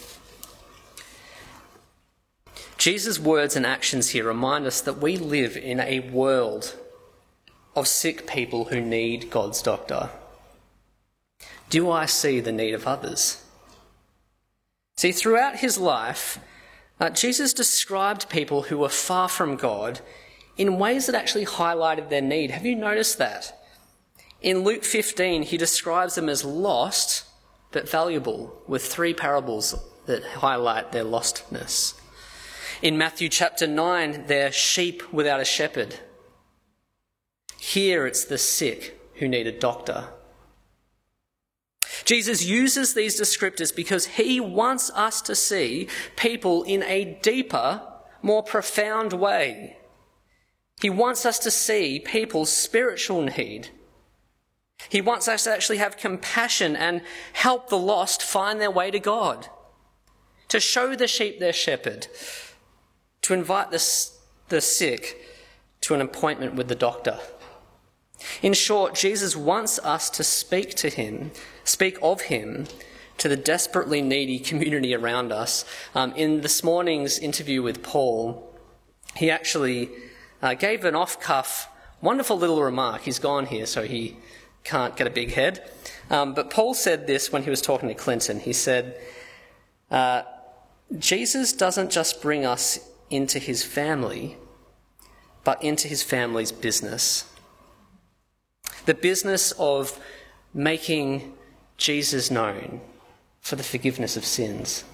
Jesus' 2.88 3.18
words 3.18 3.55
and 3.55 3.66
actions 3.66 4.09
here 4.09 4.24
remind 4.24 4.64
us 4.64 4.81
that 4.81 4.96
we 4.96 5.18
live 5.18 5.59
in 5.59 5.79
a 5.79 6.01
world 6.01 6.74
of 7.77 7.87
sick 7.87 8.27
people 8.27 8.64
who 8.64 8.81
need 8.81 9.31
God's 9.31 9.61
doctor. 9.61 10.09
Do 11.68 11.90
I 11.90 12.07
see 12.07 12.40
the 12.40 12.51
need 12.51 12.72
of 12.72 12.87
others? 12.87 13.44
See, 14.96 15.12
throughout 15.12 15.57
his 15.57 15.77
life, 15.77 16.38
uh, 16.98 17.11
Jesus 17.11 17.53
described 17.53 18.31
people 18.31 18.62
who 18.62 18.79
were 18.79 18.88
far 18.88 19.29
from 19.29 19.57
God 19.57 20.01
in 20.57 20.79
ways 20.79 21.05
that 21.05 21.14
actually 21.14 21.44
highlighted 21.44 22.09
their 22.09 22.22
need. 22.22 22.53
Have 22.53 22.64
you 22.64 22.74
noticed 22.74 23.18
that? 23.18 23.53
In 24.40 24.61
Luke 24.64 24.83
15, 24.83 25.42
he 25.42 25.59
describes 25.59 26.14
them 26.14 26.31
as 26.31 26.42
lost 26.42 27.27
but 27.70 27.87
valuable, 27.87 28.62
with 28.66 28.87
three 28.87 29.12
parables 29.12 29.74
that 30.07 30.24
highlight 30.24 30.92
their 30.92 31.05
lostness. 31.05 31.98
In 32.81 32.97
Matthew 32.97 33.29
chapter 33.29 33.67
9, 33.67 34.27
they're 34.27 34.53
sheep 34.53 35.12
without 35.12 35.41
a 35.41 35.45
shepherd. 35.45 35.97
Here 37.59 38.07
it's 38.07 38.25
the 38.25 38.38
sick 38.38 39.01
who 39.14 39.27
need 39.27 39.49
a 39.49 39.59
doctor. 39.59 40.09
Jesus 42.05 42.45
uses 42.45 42.95
these 42.95 43.21
descriptors 43.21 43.75
because 43.75 44.07
he 44.07 44.38
wants 44.38 44.91
us 44.95 45.21
to 45.23 45.35
see 45.35 45.88
people 46.17 46.62
in 46.62 46.85
a 46.85 47.19
deeper, 47.21 47.83
more 48.23 48.45
profound 48.45 49.12
way. 49.12 49.77
He 50.81 50.88
wants 50.88 51.27
us 51.27 51.41
to 51.41 51.51
see 51.51 51.99
people's 51.99 52.53
spiritual 52.53 53.23
need. 53.23 53.71
He 54.88 55.01
wants 55.01 55.27
us 55.27 55.45
to 55.45 55.53
actually 55.53 55.79
have 55.79 55.97
compassion 55.97 56.77
and 56.77 57.03
help 57.33 57.69
the 57.69 57.77
lost 57.77 58.23
find 58.23 58.61
their 58.61 58.71
way 58.71 58.93
to 58.93 59.01
God, 59.01 59.49
to 60.47 60.61
show 60.61 60.95
the 60.95 61.09
sheep 61.09 61.41
their 61.41 61.53
shepherd, 61.53 62.07
to 63.29 63.35
invite 63.35 63.71
the, 63.71 64.11
the 64.49 64.59
sick 64.62 65.23
to 65.83 65.93
an 65.93 66.01
appointment 66.01 66.55
with 66.55 66.67
the 66.69 66.75
doctor. 66.75 67.19
In 68.41 68.55
short, 68.55 68.95
Jesus 68.95 69.37
wants 69.37 69.79
us 69.81 70.09
to 70.09 70.25
speak 70.25 70.71
to 70.77 70.88
him, 70.88 71.33
speak 71.62 71.99
of 72.01 72.23
him 72.23 72.67
to 73.19 73.29
the 73.29 73.37
desperately 73.37 74.01
needy 74.01 74.38
community 74.38 74.95
around 74.95 75.31
us. 75.31 75.67
Um, 75.95 76.14
in 76.14 76.41
this 76.41 76.64
morning's 76.64 77.19
interview 77.19 77.61
with 77.61 77.83
Paul, 77.83 78.51
he 79.14 79.31
actually 79.31 79.91
uh, 80.41 80.55
gave 80.55 80.87
an 80.87 80.95
off 80.95 81.21
cuff, 81.21 81.69
wonderful 82.01 82.38
little 82.38 82.62
remark. 82.62 83.03
He's 83.03 83.19
gone 83.19 83.45
here, 83.45 83.67
so 83.67 83.83
he 83.83 84.17
can't 84.64 84.97
get 84.97 85.07
a 85.07 85.11
big 85.11 85.35
head. 85.35 85.71
Um, 86.09 86.33
but 86.33 86.49
Paul 86.49 86.73
said 86.73 87.07
this 87.07 87.31
when 87.31 87.43
he 87.43 87.51
was 87.51 87.61
talking 87.61 87.91
to 87.91 87.95
Clinton. 87.95 88.41
He 88.41 88.55
said, 88.55 88.99
uh, 89.91 90.23
Jesus 90.99 91.53
doesn't 91.53 91.91
just 91.91 92.23
bring 92.23 92.47
us 92.47 92.88
into 93.11 93.38
his 93.38 93.62
family, 93.62 94.37
but 95.44 95.62
into 95.62 95.88
his 95.88 96.03
family's 96.03 96.53
business. 96.53 97.25
The 98.87 98.94
business 98.94 99.53
of 99.59 99.99
making 100.55 101.35
Jesus 101.77 102.31
known 102.31 102.81
for 103.40 103.57
the 103.57 103.62
forgiveness 103.62 104.16
of 104.16 104.25
sins. 104.25 104.85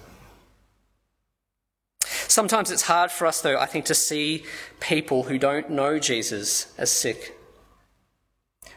Sometimes 2.27 2.71
it's 2.71 2.83
hard 2.83 3.11
for 3.11 3.25
us, 3.27 3.41
though, 3.41 3.57
I 3.57 3.65
think, 3.65 3.85
to 3.85 3.95
see 3.95 4.43
people 4.79 5.23
who 5.23 5.37
don't 5.37 5.69
know 5.69 5.99
Jesus 5.99 6.73
as 6.77 6.91
sick, 6.91 7.37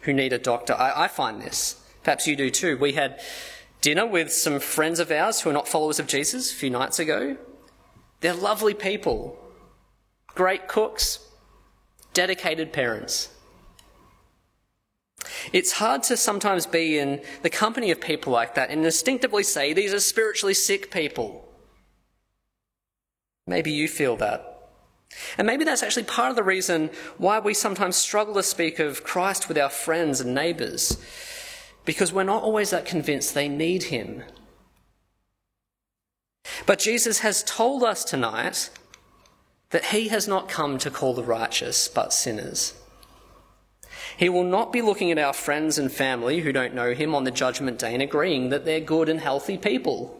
who 0.02 0.12
need 0.12 0.32
a 0.32 0.38
doctor. 0.38 0.74
I, 0.74 1.04
I 1.04 1.08
find 1.08 1.40
this. 1.40 1.80
Perhaps 2.02 2.26
you 2.26 2.36
do 2.36 2.50
too. 2.50 2.78
We 2.78 2.92
had 2.92 3.20
dinner 3.80 4.06
with 4.06 4.32
some 4.32 4.60
friends 4.60 5.00
of 5.00 5.10
ours 5.10 5.40
who 5.40 5.50
are 5.50 5.52
not 5.52 5.68
followers 5.68 5.98
of 5.98 6.06
Jesus 6.06 6.52
a 6.52 6.54
few 6.54 6.70
nights 6.70 6.98
ago. 6.98 7.36
They're 8.20 8.34
lovely 8.34 8.74
people, 8.74 9.38
great 10.28 10.68
cooks, 10.68 11.20
dedicated 12.12 12.72
parents. 12.72 13.28
It's 15.52 15.72
hard 15.72 16.02
to 16.04 16.16
sometimes 16.16 16.66
be 16.66 16.98
in 16.98 17.22
the 17.42 17.50
company 17.50 17.90
of 17.90 18.00
people 18.00 18.32
like 18.32 18.54
that 18.54 18.70
and 18.70 18.84
instinctively 18.84 19.42
say 19.42 19.72
these 19.72 19.92
are 19.92 20.00
spiritually 20.00 20.54
sick 20.54 20.90
people. 20.90 21.48
Maybe 23.46 23.70
you 23.70 23.88
feel 23.88 24.16
that. 24.16 24.70
And 25.38 25.46
maybe 25.46 25.64
that's 25.64 25.82
actually 25.82 26.04
part 26.04 26.30
of 26.30 26.36
the 26.36 26.42
reason 26.42 26.90
why 27.16 27.38
we 27.38 27.54
sometimes 27.54 27.96
struggle 27.96 28.34
to 28.34 28.42
speak 28.42 28.78
of 28.78 29.04
Christ 29.04 29.48
with 29.48 29.56
our 29.56 29.70
friends 29.70 30.20
and 30.20 30.34
neighbours, 30.34 31.02
because 31.84 32.12
we're 32.12 32.24
not 32.24 32.42
always 32.42 32.70
that 32.70 32.84
convinced 32.84 33.34
they 33.34 33.48
need 33.48 33.84
him. 33.84 34.22
But 36.66 36.78
Jesus 36.78 37.20
has 37.20 37.42
told 37.42 37.82
us 37.82 38.04
tonight 38.04 38.70
that 39.70 39.86
he 39.86 40.08
has 40.08 40.26
not 40.26 40.48
come 40.48 40.78
to 40.78 40.90
call 40.90 41.14
the 41.14 41.22
righteous, 41.22 41.88
but 41.88 42.12
sinners. 42.12 42.74
He 44.16 44.28
will 44.28 44.44
not 44.44 44.72
be 44.72 44.82
looking 44.82 45.10
at 45.12 45.18
our 45.18 45.32
friends 45.32 45.78
and 45.78 45.92
family 45.92 46.40
who 46.40 46.52
don't 46.52 46.74
know 46.74 46.92
him 46.92 47.14
on 47.14 47.24
the 47.24 47.30
judgment 47.30 47.78
day 47.78 47.92
and 47.92 48.02
agreeing 48.02 48.48
that 48.48 48.64
they're 48.64 48.80
good 48.80 49.08
and 49.08 49.20
healthy 49.20 49.56
people 49.56 50.18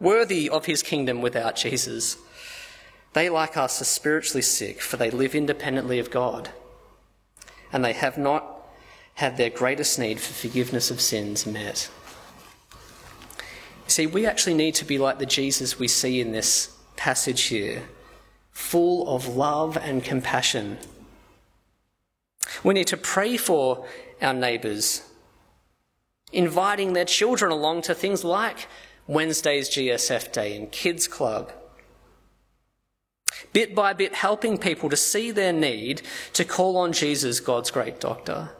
worthy 0.00 0.48
of 0.48 0.66
his 0.66 0.82
kingdom 0.82 1.20
without 1.20 1.56
Jesus. 1.56 2.16
They, 3.12 3.28
like 3.28 3.56
us, 3.56 3.80
are 3.80 3.84
spiritually 3.84 4.42
sick, 4.42 4.80
for 4.80 4.96
they 4.96 5.10
live 5.10 5.34
independently 5.34 5.98
of 5.98 6.10
God, 6.10 6.50
and 7.72 7.84
they 7.84 7.92
have 7.92 8.16
not 8.16 8.56
had 9.14 9.36
their 9.36 9.50
greatest 9.50 9.98
need 9.98 10.18
for 10.18 10.32
forgiveness 10.32 10.90
of 10.90 11.00
sins 11.00 11.46
met. 11.46 11.90
See, 13.90 14.06
we 14.06 14.24
actually 14.24 14.54
need 14.54 14.76
to 14.76 14.84
be 14.84 14.98
like 14.98 15.18
the 15.18 15.26
Jesus 15.26 15.80
we 15.80 15.88
see 15.88 16.20
in 16.20 16.30
this 16.30 16.76
passage 16.94 17.42
here, 17.42 17.88
full 18.52 19.12
of 19.12 19.26
love 19.26 19.76
and 19.76 20.04
compassion. 20.04 20.78
We 22.62 22.72
need 22.72 22.86
to 22.86 22.96
pray 22.96 23.36
for 23.36 23.84
our 24.22 24.32
neighbours, 24.32 25.02
inviting 26.32 26.92
their 26.92 27.04
children 27.04 27.50
along 27.50 27.82
to 27.82 27.94
things 27.96 28.22
like 28.22 28.68
Wednesday's 29.08 29.68
GSF 29.68 30.30
Day 30.30 30.56
and 30.56 30.70
Kids 30.70 31.08
Club. 31.08 31.52
Bit 33.52 33.74
by 33.74 33.92
bit, 33.92 34.14
helping 34.14 34.56
people 34.56 34.88
to 34.88 34.96
see 34.96 35.32
their 35.32 35.52
need 35.52 36.02
to 36.34 36.44
call 36.44 36.76
on 36.76 36.92
Jesus, 36.92 37.40
God's 37.40 37.72
great 37.72 37.98
doctor. 37.98 38.50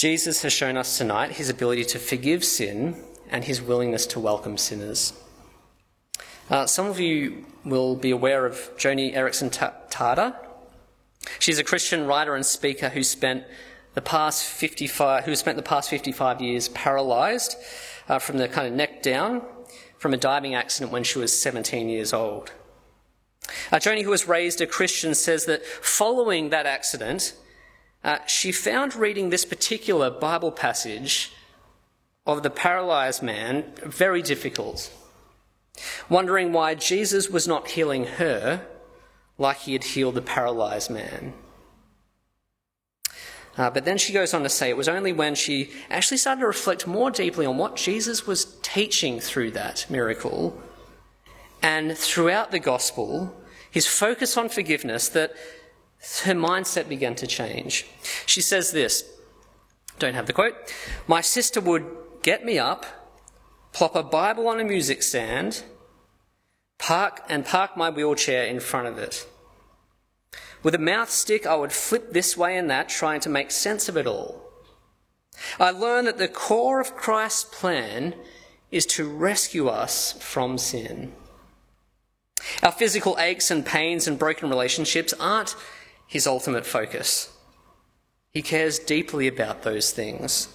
Jesus 0.00 0.40
has 0.40 0.54
shown 0.54 0.78
us 0.78 0.96
tonight 0.96 1.32
his 1.32 1.50
ability 1.50 1.84
to 1.84 1.98
forgive 1.98 2.42
sin 2.42 2.96
and 3.28 3.44
his 3.44 3.60
willingness 3.60 4.06
to 4.06 4.18
welcome 4.18 4.56
sinners. 4.56 5.12
Uh, 6.48 6.64
some 6.64 6.86
of 6.86 6.98
you 6.98 7.44
will 7.66 7.96
be 7.96 8.10
aware 8.10 8.46
of 8.46 8.54
Joni 8.78 9.14
Eareckson 9.14 9.50
Tada. 9.90 10.36
She's 11.38 11.58
a 11.58 11.64
Christian 11.64 12.06
writer 12.06 12.34
and 12.34 12.46
speaker 12.46 12.88
who 12.88 13.02
spent 13.02 13.44
the 13.92 14.00
past 14.00 14.46
55, 14.46 15.24
who 15.24 15.36
spent 15.36 15.58
the 15.58 15.62
past 15.62 15.90
55 15.90 16.40
years 16.40 16.70
paralysed 16.70 17.58
uh, 18.08 18.18
from 18.18 18.38
the 18.38 18.48
kind 18.48 18.68
of 18.68 18.72
neck 18.72 19.02
down 19.02 19.42
from 19.98 20.14
a 20.14 20.16
diving 20.16 20.54
accident 20.54 20.92
when 20.92 21.04
she 21.04 21.18
was 21.18 21.38
17 21.38 21.90
years 21.90 22.14
old. 22.14 22.52
Uh, 23.70 23.76
Joni, 23.76 24.02
who 24.02 24.08
was 24.08 24.26
raised 24.26 24.62
a 24.62 24.66
Christian, 24.66 25.14
says 25.14 25.44
that 25.44 25.62
following 25.66 26.48
that 26.48 26.64
accident, 26.64 27.34
uh, 28.02 28.18
she 28.26 28.52
found 28.52 28.94
reading 28.94 29.30
this 29.30 29.44
particular 29.44 30.10
Bible 30.10 30.52
passage 30.52 31.32
of 32.26 32.42
the 32.42 32.50
paralysed 32.50 33.22
man 33.22 33.72
very 33.84 34.22
difficult, 34.22 34.92
wondering 36.08 36.52
why 36.52 36.74
Jesus 36.74 37.28
was 37.28 37.46
not 37.46 37.68
healing 37.68 38.04
her 38.04 38.66
like 39.38 39.58
he 39.58 39.72
had 39.72 39.84
healed 39.84 40.14
the 40.14 40.22
paralysed 40.22 40.90
man. 40.90 41.32
Uh, 43.56 43.68
but 43.68 43.84
then 43.84 43.98
she 43.98 44.12
goes 44.12 44.32
on 44.32 44.42
to 44.42 44.48
say 44.48 44.70
it 44.70 44.76
was 44.76 44.88
only 44.88 45.12
when 45.12 45.34
she 45.34 45.70
actually 45.90 46.16
started 46.16 46.40
to 46.40 46.46
reflect 46.46 46.86
more 46.86 47.10
deeply 47.10 47.44
on 47.44 47.58
what 47.58 47.76
Jesus 47.76 48.26
was 48.26 48.56
teaching 48.62 49.20
through 49.20 49.50
that 49.50 49.86
miracle 49.90 50.58
and 51.62 51.96
throughout 51.96 52.50
the 52.50 52.58
gospel, 52.58 53.36
his 53.70 53.86
focus 53.86 54.36
on 54.36 54.48
forgiveness, 54.48 55.08
that 55.10 55.34
her 56.24 56.34
mindset 56.34 56.88
began 56.88 57.14
to 57.16 57.26
change. 57.26 57.86
She 58.26 58.40
says 58.40 58.72
this 58.72 59.04
don't 59.98 60.14
have 60.14 60.26
the 60.26 60.32
quote. 60.32 60.54
My 61.06 61.20
sister 61.20 61.60
would 61.60 61.86
get 62.22 62.44
me 62.44 62.58
up, 62.58 62.86
plop 63.72 63.94
a 63.94 64.02
Bible 64.02 64.48
on 64.48 64.58
a 64.58 64.64
music 64.64 65.02
stand, 65.02 65.62
park 66.78 67.20
and 67.28 67.44
park 67.44 67.76
my 67.76 67.90
wheelchair 67.90 68.44
in 68.44 68.60
front 68.60 68.88
of 68.88 68.98
it. 68.98 69.26
With 70.62 70.74
a 70.74 70.78
mouth 70.78 71.10
stick, 71.10 71.46
I 71.46 71.56
would 71.56 71.72
flip 71.72 72.12
this 72.12 72.36
way 72.36 72.56
and 72.56 72.70
that, 72.70 72.88
trying 72.88 73.20
to 73.20 73.28
make 73.28 73.50
sense 73.50 73.88
of 73.88 73.96
it 73.96 74.06
all. 74.06 74.42
I 75.58 75.70
learned 75.70 76.06
that 76.06 76.18
the 76.18 76.28
core 76.28 76.80
of 76.80 76.96
Christ's 76.96 77.44
plan 77.44 78.14
is 78.70 78.86
to 78.86 79.08
rescue 79.08 79.68
us 79.68 80.12
from 80.20 80.58
sin. 80.58 81.12
Our 82.62 82.72
physical 82.72 83.16
aches 83.18 83.50
and 83.50 83.64
pains 83.64 84.06
and 84.06 84.18
broken 84.18 84.48
relationships 84.48 85.14
aren't 85.18 85.56
his 86.10 86.26
ultimate 86.26 86.66
focus. 86.66 87.32
He 88.32 88.42
cares 88.42 88.80
deeply 88.80 89.28
about 89.28 89.62
those 89.62 89.92
things, 89.92 90.48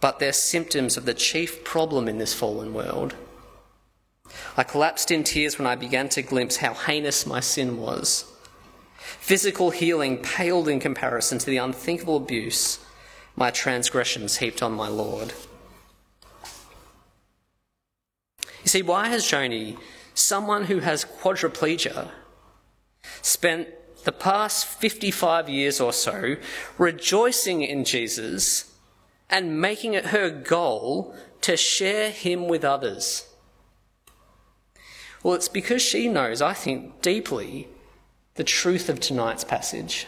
but 0.00 0.20
they're 0.20 0.32
symptoms 0.32 0.96
of 0.96 1.04
the 1.04 1.14
chief 1.14 1.64
problem 1.64 2.06
in 2.06 2.18
this 2.18 2.32
fallen 2.32 2.72
world. 2.72 3.16
I 4.56 4.62
collapsed 4.62 5.10
in 5.10 5.24
tears 5.24 5.58
when 5.58 5.66
I 5.66 5.74
began 5.74 6.08
to 6.10 6.22
glimpse 6.22 6.58
how 6.58 6.74
heinous 6.74 7.26
my 7.26 7.40
sin 7.40 7.76
was. 7.76 8.24
Physical 8.98 9.70
healing 9.70 10.18
paled 10.18 10.68
in 10.68 10.78
comparison 10.78 11.38
to 11.38 11.46
the 11.46 11.56
unthinkable 11.56 12.16
abuse 12.16 12.78
my 13.34 13.50
transgressions 13.50 14.36
heaped 14.36 14.62
on 14.62 14.72
my 14.72 14.86
Lord. 14.86 15.32
You 18.62 18.68
see, 18.68 18.82
why 18.82 19.08
has 19.08 19.24
Joni, 19.24 19.76
someone 20.14 20.66
who 20.66 20.78
has 20.78 21.04
quadriplegia, 21.04 22.10
spent 23.22 23.68
the 24.04 24.12
past 24.12 24.66
55 24.66 25.48
years 25.48 25.80
or 25.80 25.92
so 25.92 26.36
rejoicing 26.78 27.62
in 27.62 27.84
Jesus 27.84 28.72
and 29.28 29.60
making 29.60 29.94
it 29.94 30.06
her 30.06 30.30
goal 30.30 31.14
to 31.40 31.56
share 31.56 32.10
him 32.10 32.48
with 32.48 32.64
others? 32.64 33.28
Well, 35.22 35.34
it's 35.34 35.48
because 35.48 35.82
she 35.82 36.08
knows, 36.08 36.42
I 36.42 36.52
think, 36.52 37.00
deeply 37.00 37.68
the 38.34 38.44
truth 38.44 38.88
of 38.88 39.00
tonight's 39.00 39.44
passage 39.44 40.06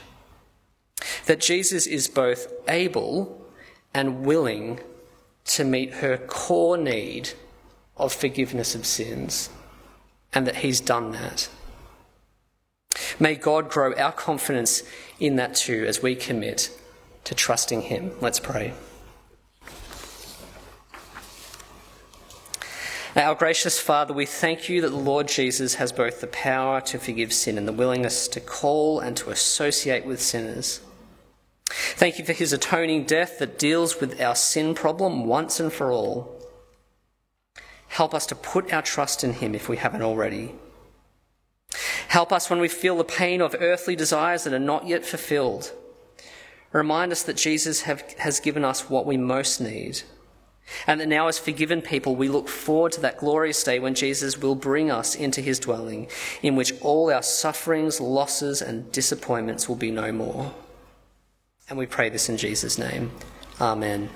that 1.27 1.41
Jesus 1.41 1.87
is 1.87 2.09
both 2.09 2.53
able 2.69 3.41
and 3.93 4.25
willing 4.25 4.81
to 5.45 5.65
meet 5.65 5.95
her 5.95 6.17
core 6.17 6.77
need 6.77 7.31
of 7.97 8.13
forgiveness 8.13 8.75
of 8.75 8.85
sins, 8.85 9.49
and 10.35 10.47
that 10.47 10.57
he's 10.57 10.81
done 10.81 11.13
that. 11.13 11.49
May 13.19 13.35
God 13.35 13.71
grow 13.71 13.95
our 13.95 14.13
confidence 14.13 14.83
in 15.19 15.37
that 15.37 15.55
too 15.55 15.85
as 15.87 16.03
we 16.03 16.15
commit 16.15 16.71
to 17.25 17.35
trusting 17.35 17.83
him. 17.83 18.13
Let's 18.21 18.41
pray. 18.41 18.73
Our 23.17 23.35
gracious 23.35 23.81
Father, 23.81 24.13
we 24.13 24.27
thank 24.27 24.69
you 24.69 24.83
that 24.83 24.91
the 24.91 24.97
Lord 24.97 25.27
Jesus 25.27 25.77
has 25.77 25.91
both 25.91 26.21
the 26.21 26.27
power 26.27 26.83
to 26.83 26.99
forgive 26.99 27.33
sin 27.33 27.57
and 27.57 27.67
the 27.67 27.73
willingness 27.73 28.29
to 28.29 28.41
call 28.41 29.01
and 29.01 29.17
to 29.17 29.31
associate 29.31 30.05
with 30.05 30.21
sinners. 30.21 30.81
Thank 31.69 32.19
you 32.19 32.27
for 32.27 32.35
his 32.35 32.53
atoning 32.53 33.05
death 33.05 33.39
that 33.39 33.59
deals 33.59 34.01
with 34.01 34.21
our 34.21 34.35
sin 34.37 34.75
problem 34.75 35.25
once 35.25 35.59
and 35.59 35.73
for 35.73 35.91
all. 35.91 36.37
Help 37.89 38.15
us 38.15 38.27
to 38.27 38.35
put 38.35 38.71
our 38.71 38.83
trust 38.83 39.25
in 39.25 39.33
him 39.33 39.55
if 39.55 39.67
we 39.67 39.79
haven't 39.79 40.03
already. 40.03 40.55
Help 42.09 42.33
us 42.33 42.49
when 42.49 42.61
we 42.61 42.69
feel 42.69 42.97
the 42.97 43.05
pain 43.05 43.41
of 43.41 43.55
earthly 43.59 43.97
desires 43.97 44.45
that 44.45 44.53
are 44.53 44.59
not 44.59 44.87
yet 44.87 45.05
fulfilled. 45.05 45.73
Remind 46.73 47.13
us 47.13 47.23
that 47.23 47.37
Jesus 47.37 47.83
have, 47.83 48.03
has 48.19 48.41
given 48.41 48.65
us 48.65 48.91
what 48.91 49.07
we 49.07 49.17
most 49.17 49.61
need. 49.61 50.03
And 50.87 51.01
that 51.01 51.09
now, 51.09 51.29
as 51.29 51.39
forgiven 51.39 51.81
people, 51.81 52.17
we 52.17 52.29
look 52.29 52.49
forward 52.49 52.93
to 52.93 53.01
that 53.03 53.19
glorious 53.19 53.63
day 53.63 53.79
when 53.79 53.95
Jesus 53.95 54.37
will 54.37 54.57
bring 54.57 54.91
us 54.91 55.15
into 55.15 55.41
his 55.41 55.61
dwelling, 55.61 56.09
in 56.43 56.57
which 56.57 56.73
all 56.81 57.13
our 57.13 57.23
sufferings, 57.23 58.01
losses, 58.01 58.63
and 58.63 58.91
disappointments 58.91 59.69
will 59.69 59.77
be 59.77 59.93
no 59.93 60.11
more. 60.11 60.53
And 61.69 61.79
we 61.79 61.87
pray 61.87 62.09
this 62.09 62.29
in 62.29 62.37
Jesus' 62.37 62.79
name. 62.79 63.13
Amen. 63.61 64.11